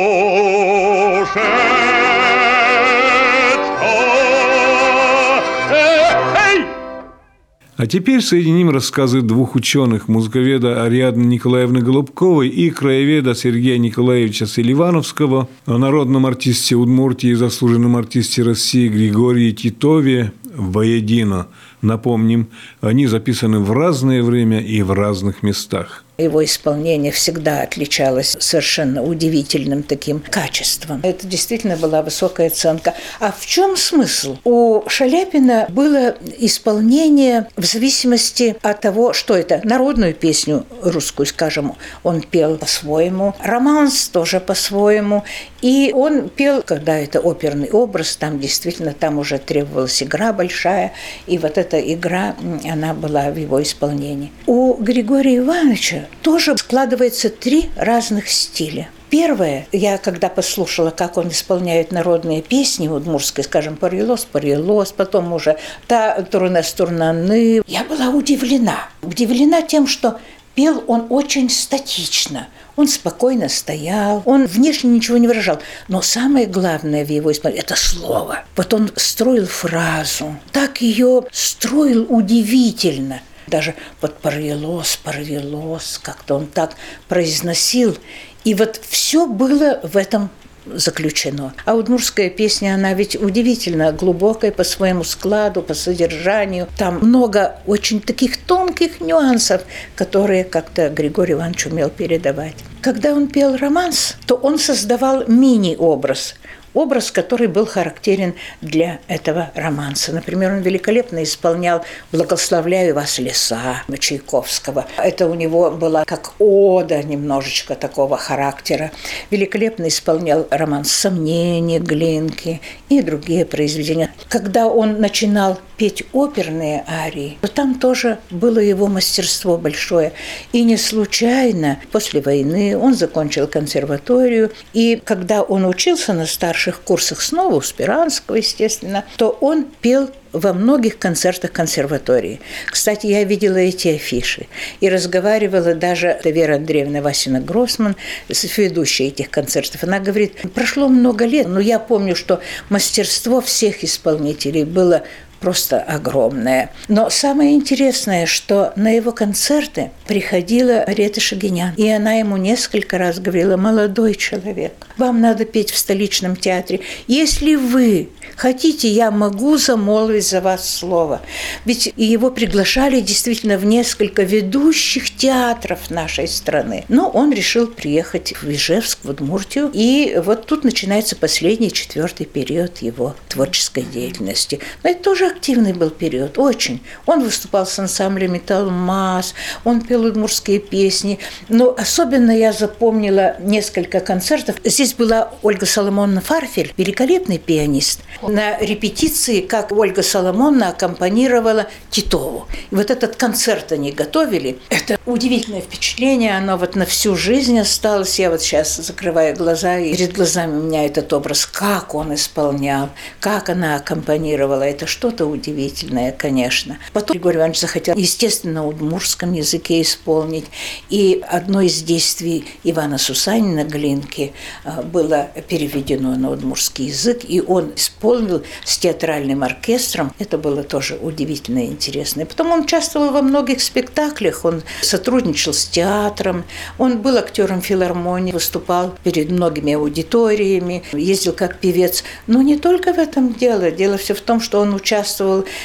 А 7.80 7.86
теперь 7.86 8.20
соединим 8.20 8.68
рассказы 8.68 9.22
двух 9.22 9.54
ученых, 9.54 10.06
музыковеда 10.06 10.84
Ариадны 10.84 11.22
Николаевны 11.22 11.80
Голубковой 11.80 12.48
и 12.48 12.68
краеведа 12.68 13.34
Сергея 13.34 13.78
Николаевича 13.78 14.44
Селивановского 14.46 15.48
о 15.64 15.78
народном 15.78 16.26
артисте 16.26 16.76
Удмуртии 16.76 17.30
и 17.30 17.34
заслуженном 17.34 17.96
артисте 17.96 18.42
России 18.42 18.86
Григории 18.86 19.52
Титове 19.52 20.34
воедино. 20.54 21.46
Напомним, 21.80 22.48
они 22.82 23.06
записаны 23.06 23.60
в 23.60 23.72
разное 23.72 24.22
время 24.22 24.60
и 24.60 24.82
в 24.82 24.92
разных 24.92 25.42
местах. 25.42 26.04
Его 26.20 26.44
исполнение 26.44 27.12
всегда 27.12 27.62
отличалось 27.62 28.36
совершенно 28.38 29.02
удивительным 29.02 29.82
таким 29.82 30.20
качеством. 30.20 31.00
Это 31.02 31.26
действительно 31.26 31.76
была 31.76 32.02
высокая 32.02 32.48
оценка. 32.48 32.94
А 33.18 33.32
в 33.32 33.44
чем 33.46 33.76
смысл? 33.76 34.36
У 34.44 34.82
Шаляпина 34.86 35.66
было 35.70 36.16
исполнение 36.38 37.48
в 37.56 37.64
зависимости 37.64 38.56
от 38.62 38.80
того, 38.80 39.12
что 39.12 39.34
это. 39.34 39.60
Народную 39.64 40.14
песню 40.14 40.66
русскую, 40.82 41.26
скажем, 41.26 41.74
он 42.02 42.22
пел 42.22 42.56
по-своему, 42.56 43.34
романс 43.42 44.08
тоже 44.08 44.40
по-своему. 44.40 45.24
И 45.62 45.92
он 45.94 46.28
пел, 46.28 46.62
когда 46.62 46.98
это 46.98 47.20
оперный 47.20 47.70
образ, 47.70 48.16
там 48.16 48.38
действительно 48.38 48.92
там 48.92 49.18
уже 49.18 49.38
требовалась 49.38 50.02
игра 50.02 50.32
большая, 50.32 50.92
и 51.26 51.38
вот 51.38 51.58
эта 51.58 51.78
игра, 51.80 52.34
она 52.68 52.94
была 52.94 53.30
в 53.30 53.36
его 53.36 53.62
исполнении. 53.62 54.32
У 54.46 54.74
Григория 54.74 55.38
Ивановича 55.38 56.06
тоже 56.22 56.56
складывается 56.56 57.30
три 57.30 57.70
разных 57.76 58.28
стиля. 58.28 58.88
Первое, 59.10 59.66
я 59.72 59.98
когда 59.98 60.28
послушала, 60.28 60.90
как 60.90 61.16
он 61.16 61.28
исполняет 61.30 61.90
народные 61.90 62.42
песни 62.42 62.86
удмурской, 62.86 63.42
скажем, 63.42 63.76
«Парилос, 63.76 64.24
парилос», 64.24 64.92
потом 64.92 65.32
уже 65.32 65.58
«Та 65.88 66.22
турнес 66.22 66.72
турнаны», 66.72 67.62
я 67.66 67.84
была 67.84 68.10
удивлена. 68.10 68.88
Удивлена 69.02 69.62
тем, 69.62 69.88
что 69.88 70.20
пел 70.54 70.84
он 70.86 71.06
очень 71.08 71.50
статично. 71.50 72.46
Он 72.76 72.86
спокойно 72.86 73.48
стоял, 73.48 74.22
он 74.24 74.46
внешне 74.46 74.90
ничего 74.90 75.18
не 75.18 75.26
выражал. 75.26 75.58
Но 75.88 76.02
самое 76.02 76.46
главное 76.46 77.04
в 77.04 77.10
его 77.10 77.32
исполнении– 77.32 77.62
это 77.64 77.74
слово. 77.76 78.44
Вот 78.56 78.72
он 78.72 78.92
строил 78.94 79.46
фразу, 79.46 80.36
так 80.52 80.80
ее 80.80 81.24
строил 81.32 82.06
удивительно. 82.08 83.20
Даже 83.50 83.74
вот 84.00 84.18
«порвелось, 84.18 84.98
порвелось», 85.02 85.98
как-то 86.02 86.36
он 86.36 86.46
так 86.46 86.76
произносил. 87.08 87.96
И 88.44 88.54
вот 88.54 88.80
все 88.88 89.26
было 89.26 89.80
в 89.82 89.96
этом 89.96 90.30
заключено. 90.66 91.52
А 91.64 91.74
удмурская 91.74 92.30
песня, 92.30 92.74
она 92.74 92.92
ведь 92.94 93.16
удивительно 93.20 93.92
глубокая 93.92 94.52
по 94.52 94.62
своему 94.62 95.04
складу, 95.04 95.62
по 95.62 95.74
содержанию. 95.74 96.68
Там 96.76 96.98
много 97.00 97.56
очень 97.66 98.00
таких 98.00 98.36
тонких 98.36 99.00
нюансов, 99.00 99.62
которые 99.96 100.44
как-то 100.44 100.88
Григорий 100.88 101.32
Иванович 101.32 101.66
умел 101.66 101.90
передавать. 101.90 102.56
Когда 102.82 103.12
он 103.12 103.28
пел 103.28 103.56
романс, 103.56 104.16
то 104.26 104.36
он 104.36 104.58
создавал 104.58 105.24
мини-образ– 105.26 106.34
образ, 106.74 107.10
который 107.10 107.46
был 107.46 107.66
характерен 107.66 108.34
для 108.60 109.00
этого 109.08 109.50
романса. 109.54 110.12
Например, 110.12 110.52
он 110.52 110.60
великолепно 110.60 111.22
исполнял 111.22 111.84
«Благословляю 112.12 112.94
вас, 112.94 113.18
леса» 113.18 113.82
Чайковского. 113.98 114.86
Это 114.96 115.26
у 115.26 115.34
него 115.34 115.70
была 115.70 116.04
как 116.04 116.32
ода 116.38 117.02
немножечко 117.02 117.74
такого 117.74 118.16
характера. 118.16 118.90
Великолепно 119.30 119.88
исполнял 119.88 120.46
роман 120.50 120.84
«Сомнения» 120.84 121.78
Глинки 121.78 122.60
и 122.88 123.02
другие 123.02 123.44
произведения. 123.44 124.12
Когда 124.28 124.66
он 124.66 125.00
начинал 125.00 125.58
петь 125.76 126.04
оперные 126.12 126.84
арии, 126.86 127.38
то 127.40 127.48
там 127.48 127.74
тоже 127.74 128.18
было 128.28 128.58
его 128.58 128.86
мастерство 128.86 129.56
большое. 129.56 130.12
И 130.52 130.62
не 130.62 130.76
случайно 130.76 131.80
после 131.90 132.20
войны 132.20 132.76
он 132.76 132.94
закончил 132.94 133.46
консерваторию, 133.46 134.52
и 134.74 135.00
когда 135.02 135.42
он 135.42 135.64
учился 135.64 136.12
на 136.12 136.26
старших 136.60 136.82
курсах 136.82 137.22
снова 137.22 137.54
у 137.54 137.60
Спиранского, 137.62 138.36
естественно, 138.36 139.04
то 139.16 139.30
он 139.40 139.64
пел 139.80 140.10
во 140.32 140.52
многих 140.52 140.98
концертах 140.98 141.52
консерватории. 141.52 142.40
Кстати, 142.70 143.06
я 143.06 143.24
видела 143.24 143.56
эти 143.56 143.88
афиши 143.88 144.46
и 144.80 144.88
разговаривала 144.90 145.74
даже 145.74 146.20
Вера 146.22 146.56
Андреевна 146.56 147.00
Васина 147.00 147.40
Гроссман, 147.40 147.96
ведущая 148.28 149.08
этих 149.08 149.30
концертов. 149.30 149.82
Она 149.84 150.00
говорит, 150.00 150.34
прошло 150.52 150.88
много 150.88 151.24
лет, 151.24 151.48
но 151.48 151.60
я 151.60 151.78
помню, 151.78 152.14
что 152.14 152.40
мастерство 152.68 153.40
всех 153.40 153.82
исполнителей 153.82 154.64
было 154.64 155.02
просто 155.40 155.80
огромное. 155.80 156.70
Но 156.88 157.10
самое 157.10 157.54
интересное, 157.54 158.26
что 158.26 158.72
на 158.76 158.90
его 158.90 159.12
концерты 159.12 159.90
приходила 160.06 160.84
Рета 160.86 161.20
Шагинян, 161.20 161.72
и 161.76 161.88
она 161.88 162.14
ему 162.14 162.36
несколько 162.36 162.98
раз 162.98 163.18
говорила, 163.18 163.56
молодой 163.56 164.14
человек, 164.14 164.72
вам 164.96 165.20
надо 165.20 165.44
петь 165.44 165.70
в 165.70 165.78
столичном 165.78 166.36
театре. 166.36 166.80
Если 167.06 167.54
вы 167.54 168.10
хотите, 168.36 168.88
я 168.88 169.10
могу 169.10 169.56
замолвить 169.56 170.26
за 170.26 170.40
вас 170.40 170.68
слово. 170.68 171.20
Ведь 171.64 171.92
его 171.96 172.30
приглашали 172.30 173.00
действительно 173.00 173.56
в 173.58 173.64
несколько 173.64 174.22
ведущих 174.22 175.16
театров 175.16 175.90
нашей 175.90 176.28
страны. 176.28 176.84
Но 176.88 177.08
он 177.08 177.32
решил 177.32 177.66
приехать 177.66 178.34
в 178.40 178.50
Ижевск, 178.50 178.98
в 179.02 179.10
Удмуртию, 179.10 179.70
и 179.72 180.20
вот 180.24 180.46
тут 180.46 180.64
начинается 180.64 181.16
последний, 181.16 181.72
четвертый 181.72 182.26
период 182.26 182.78
его 182.78 183.14
творческой 183.28 183.82
деятельности. 183.82 184.60
Но 184.82 184.90
это 184.90 185.02
тоже 185.02 185.29
активный 185.30 185.72
был 185.72 185.90
период, 185.90 186.38
очень. 186.38 186.80
Он 187.06 187.22
выступал 187.22 187.66
с 187.66 187.78
ансамблем 187.78 188.32
«Металлмаз», 188.32 189.34
он 189.64 189.80
пел 189.80 190.04
удмурские 190.04 190.58
песни. 190.58 191.18
Но 191.48 191.74
особенно 191.78 192.30
я 192.30 192.52
запомнила 192.52 193.36
несколько 193.40 194.00
концертов. 194.00 194.56
Здесь 194.64 194.94
была 194.94 195.32
Ольга 195.42 195.66
Соломоновна 195.66 196.20
Фарфель, 196.20 196.72
великолепный 196.76 197.38
пианист. 197.38 198.00
На 198.22 198.58
репетиции, 198.58 199.40
как 199.40 199.72
Ольга 199.72 200.02
Соломонна 200.02 200.68
аккомпанировала 200.68 201.66
Титову. 201.90 202.46
И 202.70 202.74
вот 202.74 202.90
этот 202.90 203.16
концерт 203.16 203.72
они 203.72 203.92
готовили. 203.92 204.58
Это 204.68 204.98
удивительное 205.06 205.60
впечатление, 205.60 206.36
оно 206.36 206.56
вот 206.56 206.76
на 206.76 206.86
всю 206.86 207.16
жизнь 207.16 207.58
осталось. 207.58 208.18
Я 208.18 208.30
вот 208.30 208.42
сейчас 208.42 208.76
закрываю 208.76 209.36
глаза, 209.36 209.78
и 209.78 209.92
перед 209.92 210.12
глазами 210.12 210.58
у 210.58 210.62
меня 210.62 210.86
этот 210.86 211.12
образ, 211.12 211.46
как 211.46 211.94
он 211.94 212.14
исполнял, 212.14 212.90
как 213.20 213.48
она 213.48 213.76
аккомпанировала. 213.76 214.62
Это 214.62 214.86
что-то 214.86 215.19
что-то 215.20 215.26
удивительное, 215.26 216.12
конечно. 216.12 216.78
Потом 216.92 217.14
Григорий 217.14 217.36
Иванович 217.36 217.60
захотел, 217.60 217.94
естественно, 217.96 218.62
на 218.62 218.66
удмурском 218.66 219.32
языке 219.32 219.82
исполнить. 219.82 220.46
И 220.88 221.22
одно 221.28 221.60
из 221.60 221.82
действий 221.82 222.46
Ивана 222.64 222.96
Сусанина 222.98 223.64
Глинки 223.64 224.32
а, 224.64 224.82
было 224.82 225.28
переведено 225.48 226.14
на 226.16 226.30
удмурский 226.30 226.86
язык, 226.86 227.20
и 227.28 227.40
он 227.40 227.72
исполнил 227.76 228.42
с 228.64 228.78
театральным 228.78 229.42
оркестром. 229.42 230.12
Это 230.18 230.38
было 230.38 230.62
тоже 230.62 230.96
удивительно 230.96 231.64
и 231.64 231.66
интересно. 231.66 232.22
И 232.22 232.24
потом 232.24 232.52
он 232.52 232.60
участвовал 232.60 233.10
во 233.10 233.22
многих 233.22 233.60
спектаклях, 233.60 234.44
он 234.44 234.62
сотрудничал 234.80 235.52
с 235.52 235.66
театром, 235.66 236.44
он 236.78 236.98
был 237.02 237.16
актером 237.18 237.60
филармонии, 237.60 238.32
выступал 238.32 238.94
перед 239.04 239.30
многими 239.30 239.74
аудиториями, 239.74 240.82
ездил 240.92 241.32
как 241.32 241.58
певец. 241.58 242.04
Но 242.26 242.40
не 242.42 242.56
только 242.56 242.94
в 242.94 242.98
этом 242.98 243.34
дело. 243.34 243.70
Дело 243.70 243.96
все 243.98 244.14
в 244.14 244.20
том, 244.30 244.40
что 244.40 244.60
он 244.60 244.74
участвовал, 244.74 245.09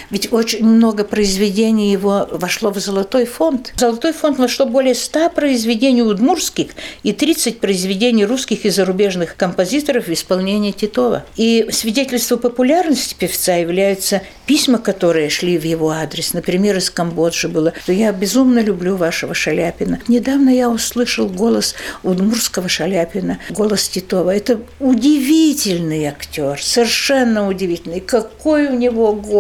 ведь 0.10 0.32
очень 0.32 0.66
много 0.66 1.04
произведений 1.04 1.92
его 1.92 2.28
вошло 2.32 2.72
в 2.72 2.80
Золотой 2.80 3.26
фонд. 3.26 3.72
В 3.76 3.80
Золотой 3.80 4.14
фонд 4.14 4.40
вошло 4.40 4.66
более 4.66 4.96
100 4.96 5.30
произведений 5.30 6.02
удмурских 6.02 6.72
и 7.04 7.14
30 7.14 7.60
произведений 7.60 8.26
русских 8.26 8.66
и 8.66 8.70
зарубежных 8.70 9.36
композиторов 9.36 10.08
в 10.08 10.14
исполнении 10.14 10.72
Титова. 10.72 11.26
И 11.36 11.68
свидетельство 11.72 12.38
популярности 12.38 13.16
певца 13.18 13.56
являются 13.56 14.22
письма, 14.46 14.78
которые 14.78 15.30
шли 15.30 15.58
в 15.58 15.64
его 15.64 15.90
адрес. 15.90 16.34
Например, 16.34 16.78
из 16.78 16.90
Камбоджи 16.90 17.48
было, 17.48 17.74
что 17.84 17.92
я 17.92 18.12
безумно 18.12 18.60
люблю 18.60 18.96
вашего 18.96 19.34
Шаляпина. 19.34 20.00
Недавно 20.08 20.50
я 20.50 20.70
услышал 20.70 21.28
голос 21.28 21.76
удмурского 22.04 22.70
Шаляпина, 22.70 23.40
голос 23.50 23.90
Титова. 23.90 24.36
Это 24.36 24.60
удивительный 24.80 26.06
актер, 26.06 26.62
совершенно 26.62 27.48
удивительный. 27.48 28.00
Какой 28.00 28.68
у 28.68 28.76
него 28.76 29.14
голос, 29.14 29.35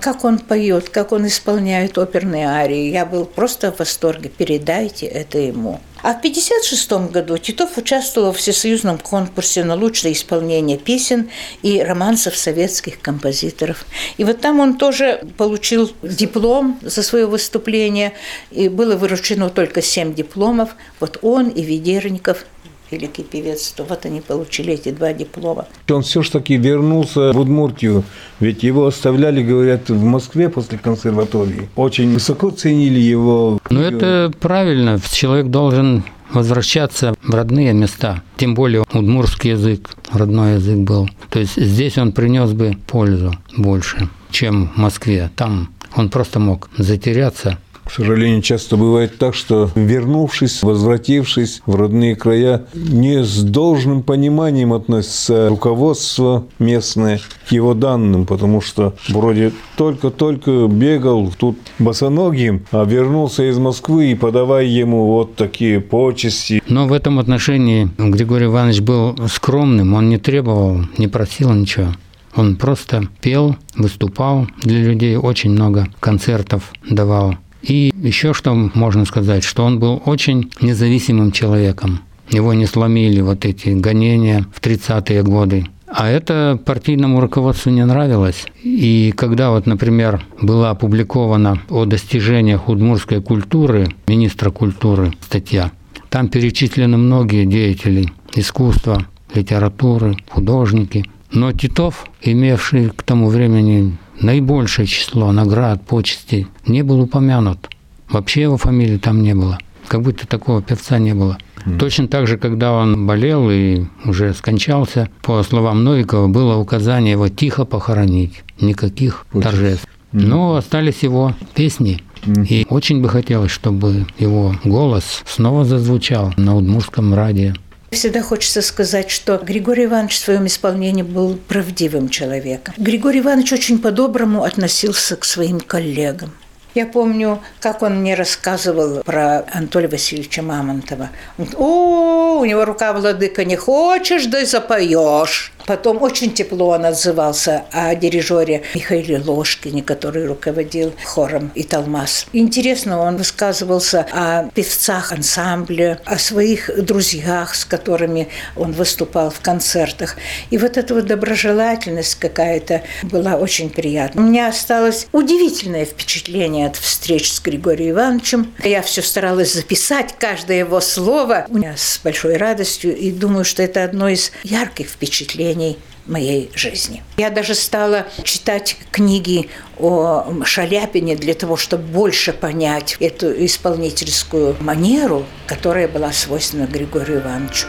как 0.00 0.24
он 0.24 0.38
поет, 0.38 0.88
как 0.88 1.12
он 1.12 1.26
исполняет 1.26 1.98
оперные 1.98 2.46
арии. 2.46 2.90
Я 2.90 3.04
был 3.06 3.24
просто 3.24 3.72
в 3.72 3.78
восторге. 3.78 4.28
Передайте 4.28 5.06
это 5.06 5.38
ему. 5.38 5.80
А 6.02 6.14
в 6.14 6.18
1956 6.18 7.12
году 7.12 7.36
Титов 7.36 7.76
участвовал 7.76 8.32
в 8.32 8.38
всесоюзном 8.38 8.98
конкурсе 8.98 9.64
на 9.64 9.74
лучшее 9.74 10.14
исполнение 10.14 10.78
песен 10.78 11.28
и 11.62 11.82
романсов 11.82 12.36
советских 12.36 13.00
композиторов. 13.00 13.84
И 14.16 14.24
вот 14.24 14.40
там 14.40 14.60
он 14.60 14.78
тоже 14.78 15.22
получил 15.36 15.92
диплом 16.02 16.78
за 16.82 17.02
свое 17.02 17.26
выступление, 17.26 18.14
и 18.50 18.68
было 18.68 18.96
выручено 18.96 19.50
только 19.50 19.82
семь 19.82 20.14
дипломов. 20.14 20.70
Вот 21.00 21.18
он 21.22 21.48
и 21.48 21.62
Ведерников 21.62 22.46
великий 22.90 23.22
певец, 23.22 23.72
то 23.76 23.84
вот 23.84 24.04
они 24.04 24.20
получили 24.20 24.74
эти 24.74 24.90
два 24.90 25.12
диплома. 25.12 25.66
Он 25.88 26.02
все 26.02 26.22
же 26.22 26.30
таки 26.30 26.56
вернулся 26.56 27.32
в 27.32 27.38
Удмуртию, 27.38 28.04
ведь 28.40 28.62
его 28.62 28.86
оставляли, 28.86 29.42
говорят, 29.42 29.88
в 29.90 30.02
Москве 30.02 30.48
после 30.48 30.78
консерватории. 30.78 31.68
Очень 31.76 32.14
высоко 32.14 32.50
ценили 32.50 32.98
его. 32.98 33.60
Ну, 33.70 33.80
это 33.80 34.32
правильно. 34.40 34.98
Человек 35.12 35.48
должен 35.48 36.04
возвращаться 36.32 37.14
в 37.22 37.34
родные 37.34 37.72
места. 37.72 38.22
Тем 38.36 38.54
более 38.54 38.84
удмурский 38.92 39.50
язык, 39.50 39.90
родной 40.12 40.54
язык 40.54 40.78
был. 40.78 41.08
То 41.28 41.40
есть 41.40 41.56
здесь 41.56 41.98
он 41.98 42.12
принес 42.12 42.52
бы 42.52 42.76
пользу 42.86 43.34
больше, 43.56 44.08
чем 44.30 44.68
в 44.68 44.76
Москве. 44.76 45.30
Там 45.36 45.70
он 45.96 46.08
просто 46.08 46.38
мог 46.38 46.70
затеряться 46.78 47.58
к 47.90 47.94
сожалению, 47.94 48.40
часто 48.40 48.76
бывает 48.76 49.18
так, 49.18 49.34
что 49.34 49.68
вернувшись, 49.74 50.62
возвратившись 50.62 51.60
в 51.66 51.74
родные 51.74 52.14
края, 52.14 52.66
не 52.72 53.24
с 53.24 53.42
должным 53.42 54.04
пониманием 54.04 54.72
относится 54.72 55.48
руководство 55.48 56.46
местное 56.60 57.20
к 57.48 57.50
его 57.50 57.74
данным, 57.74 58.26
потому 58.26 58.60
что 58.60 58.94
вроде 59.08 59.50
только-только 59.76 60.68
бегал 60.68 61.32
тут 61.36 61.58
босоногим, 61.80 62.64
а 62.70 62.84
вернулся 62.84 63.50
из 63.50 63.58
Москвы 63.58 64.12
и 64.12 64.14
подавай 64.14 64.68
ему 64.68 65.06
вот 65.06 65.34
такие 65.34 65.80
почести. 65.80 66.62
Но 66.68 66.86
в 66.86 66.92
этом 66.92 67.18
отношении 67.18 67.90
Григорий 67.98 68.46
Иванович 68.46 68.82
был 68.82 69.16
скромным, 69.26 69.94
он 69.94 70.08
не 70.08 70.18
требовал, 70.18 70.82
не 70.96 71.08
просил 71.08 71.52
ничего. 71.52 71.88
Он 72.36 72.54
просто 72.54 73.08
пел, 73.20 73.56
выступал 73.74 74.46
для 74.62 74.80
людей, 74.80 75.16
очень 75.16 75.50
много 75.50 75.88
концертов 75.98 76.72
давал. 76.88 77.34
И 77.62 77.92
еще 78.02 78.32
что 78.34 78.54
можно 78.54 79.04
сказать, 79.04 79.44
что 79.44 79.64
он 79.64 79.78
был 79.78 80.02
очень 80.04 80.50
независимым 80.60 81.32
человеком. 81.32 82.00
Его 82.30 82.54
не 82.54 82.66
сломили 82.66 83.20
вот 83.20 83.44
эти 83.44 83.70
гонения 83.70 84.46
в 84.54 84.60
30-е 84.60 85.22
годы. 85.22 85.66
А 85.92 86.08
это 86.08 86.58
партийному 86.64 87.20
руководству 87.20 87.70
не 87.70 87.84
нравилось. 87.84 88.46
И 88.62 89.12
когда 89.16 89.50
вот, 89.50 89.66
например, 89.66 90.24
была 90.40 90.70
опубликована 90.70 91.60
о 91.68 91.84
достижениях 91.84 92.68
удмурской 92.68 93.20
культуры, 93.20 93.88
министра 94.06 94.50
культуры 94.50 95.12
статья, 95.20 95.72
там 96.08 96.28
перечислены 96.28 96.96
многие 96.96 97.44
деятели 97.44 98.12
искусства, 98.34 99.06
литературы, 99.34 100.16
художники. 100.28 101.04
Но 101.32 101.52
Титов, 101.52 102.06
имевший 102.22 102.90
к 102.90 103.02
тому 103.02 103.28
времени 103.28 103.96
наибольшее 104.20 104.86
число 104.86 105.32
наград, 105.32 105.84
почестей, 105.86 106.46
не 106.66 106.82
был 106.82 107.00
упомянут. 107.00 107.68
Вообще 108.08 108.42
его 108.42 108.56
фамилии 108.56 108.98
там 108.98 109.22
не 109.22 109.34
было. 109.34 109.58
Как 109.88 110.02
будто 110.02 110.26
такого 110.26 110.62
певца 110.62 110.98
не 110.98 111.14
было. 111.14 111.38
Mm. 111.64 111.78
Точно 111.78 112.08
так 112.08 112.26
же, 112.26 112.38
когда 112.38 112.72
он 112.72 113.06
болел 113.06 113.50
и 113.50 113.84
уже 114.04 114.34
скончался, 114.34 115.10
по 115.22 115.42
словам 115.42 115.84
Новикова, 115.84 116.28
было 116.28 116.56
указание 116.56 117.12
его 117.12 117.28
тихо 117.28 117.64
похоронить, 117.64 118.42
никаких 118.60 119.26
Очень. 119.32 119.42
торжеств. 119.42 119.86
Mm. 120.12 120.26
Но 120.26 120.56
остались 120.56 121.02
его 121.02 121.34
песни. 121.54 122.02
Mm. 122.24 122.46
И 122.46 122.66
очень 122.68 123.00
бы 123.00 123.08
хотелось, 123.08 123.50
чтобы 123.50 124.06
его 124.18 124.54
голос 124.64 125.22
снова 125.26 125.64
зазвучал 125.64 126.32
на 126.36 126.56
Удмурском 126.56 127.14
радио. 127.14 127.52
Всегда 127.90 128.22
хочется 128.22 128.62
сказать, 128.62 129.10
что 129.10 129.36
Григорий 129.38 129.86
Иванович 129.86 130.14
в 130.14 130.24
своем 130.24 130.46
исполнении 130.46 131.02
был 131.02 131.36
правдивым 131.48 132.08
человеком. 132.08 132.72
Григорий 132.76 133.18
Иванович 133.18 133.52
очень 133.54 133.80
по-доброму 133.80 134.44
относился 134.44 135.16
к 135.16 135.24
своим 135.24 135.60
коллегам. 135.60 136.32
Я 136.76 136.86
помню, 136.86 137.42
как 137.60 137.82
он 137.82 138.00
мне 138.00 138.14
рассказывал 138.14 139.02
про 139.02 139.44
Анатолия 139.52 139.88
Васильевича 139.88 140.40
Мамонтова. 140.40 141.10
Он 141.36 141.48
О, 141.56 142.38
у 142.38 142.44
него 142.44 142.64
рука 142.64 142.92
владыка, 142.92 143.44
не 143.44 143.56
хочешь, 143.56 144.26
да 144.26 144.40
и 144.40 144.44
запоешь. 144.44 145.52
Потом 145.70 146.02
очень 146.02 146.32
тепло 146.32 146.70
он 146.70 146.84
отзывался 146.84 147.62
о 147.70 147.94
дирижере 147.94 148.64
Михаиле 148.74 149.22
Ложкине, 149.24 149.84
который 149.84 150.26
руководил 150.26 150.92
хором 151.04 151.52
«Италмас». 151.54 152.26
Интересно, 152.32 153.00
он 153.00 153.16
высказывался 153.16 154.04
о 154.10 154.50
певцах 154.52 155.12
ансамбля, 155.12 156.00
о 156.04 156.18
своих 156.18 156.84
друзьях, 156.84 157.54
с 157.54 157.64
которыми 157.64 158.26
он 158.56 158.72
выступал 158.72 159.30
в 159.30 159.38
концертах. 159.38 160.16
И 160.50 160.58
вот 160.58 160.76
эта 160.76 160.92
вот 160.92 161.06
доброжелательность 161.06 162.16
какая-то 162.16 162.82
была 163.04 163.36
очень 163.36 163.70
приятна. 163.70 164.22
У 164.22 164.24
меня 164.24 164.48
осталось 164.48 165.06
удивительное 165.12 165.84
впечатление 165.84 166.66
от 166.66 166.74
встреч 166.74 167.30
с 167.30 167.40
Григорием 167.40 167.92
Ивановичем. 167.92 168.52
Я 168.64 168.82
все 168.82 169.02
старалась 169.02 169.54
записать 169.54 170.16
каждое 170.18 170.58
его 170.58 170.80
слово. 170.80 171.46
У 171.48 171.58
меня 171.58 171.76
с 171.76 172.00
большой 172.02 172.38
радостью. 172.38 172.96
И 172.96 173.12
думаю, 173.12 173.44
что 173.44 173.62
это 173.62 173.84
одно 173.84 174.08
из 174.08 174.32
ярких 174.42 174.88
впечатлений 174.88 175.59
впечатлений 175.60 175.78
моей 176.06 176.50
жизни. 176.54 177.02
Я 177.18 177.30
даже 177.30 177.54
стала 177.54 178.06
читать 178.24 178.76
книги 178.90 179.48
о 179.78 180.24
Шаляпине 180.44 181.14
для 181.14 181.34
того, 181.34 181.56
чтобы 181.56 181.84
больше 181.84 182.32
понять 182.32 182.96
эту 183.00 183.44
исполнительскую 183.44 184.56
манеру, 184.60 185.24
которая 185.46 185.86
была 185.86 186.12
свойственна 186.12 186.66
Григорию 186.66 187.20
Ивановичу. 187.20 187.66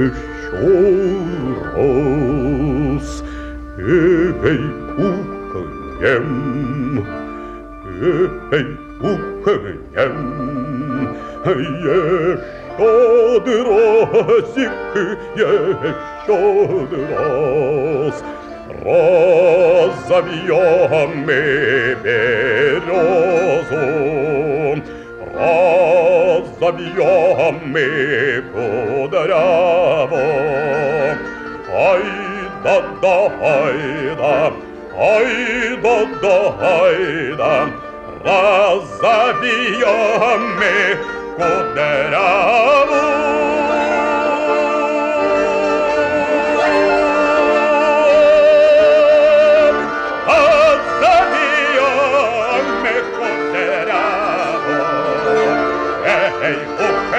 Еще 0.00 0.64
раз 1.74 3.06
Эй, 3.78 4.60
ухнем, 4.96 6.28
эй, 8.52 8.66
ухнем, 9.00 10.16
Еще 11.44 12.40
разик, 13.66 14.72
еще 15.36 16.40
раз 17.14 18.16
Разовьем 20.02 20.50
l'abbigliame 26.60 27.88
poderavo. 28.52 30.24
Aida 31.72 32.76
da 33.00 33.16
aida, 33.40 34.52
aida 34.92 35.96
da 36.22 36.38
aida, 36.76 37.54
l'abbigliame 39.02 40.76
poderavo. 41.38 43.39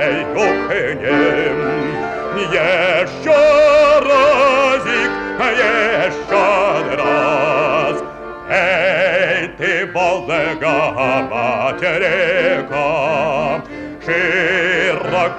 Ej, 0.00 0.26
opiniem, 0.34 1.58
jeszcze 2.52 3.61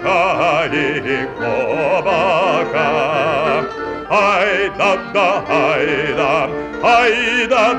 широка 0.04 1.06
и 1.06 1.28
глубока. 1.38 2.90
Ай 4.10 4.70
да 4.78 4.98
да 5.14 5.44
ай 5.50 6.14
да, 6.18 6.50
ай 6.84 7.48
да 7.48 7.74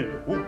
Hey. 0.00 0.39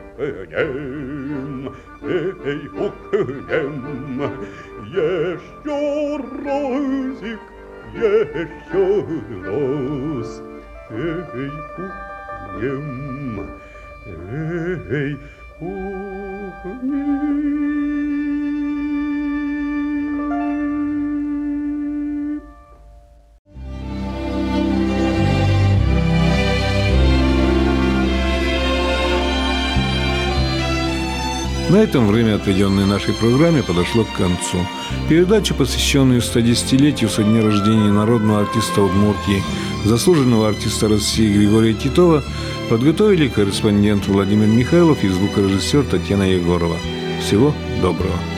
Нашей 33.12 33.20
программе, 33.20 33.62
подошло 33.62 34.04
к 34.04 34.12
концу. 34.16 34.66
Передачу, 35.08 35.54
посвященную 35.54 36.20
110-летию 36.20 37.10
со 37.10 37.22
дня 37.22 37.42
рождения 37.42 37.90
народного 37.90 38.40
артиста 38.40 38.82
Удмуртии, 38.82 39.42
заслуженного 39.84 40.48
артиста 40.48 40.88
России 40.88 41.32
Григория 41.32 41.74
Титова, 41.74 42.22
подготовили 42.68 43.28
корреспондент 43.28 44.06
Владимир 44.06 44.46
Михайлов 44.46 45.04
и 45.04 45.08
звукорежиссер 45.08 45.84
Татьяна 45.84 46.24
Егорова. 46.24 46.76
Всего 47.20 47.54
доброго! 47.82 48.31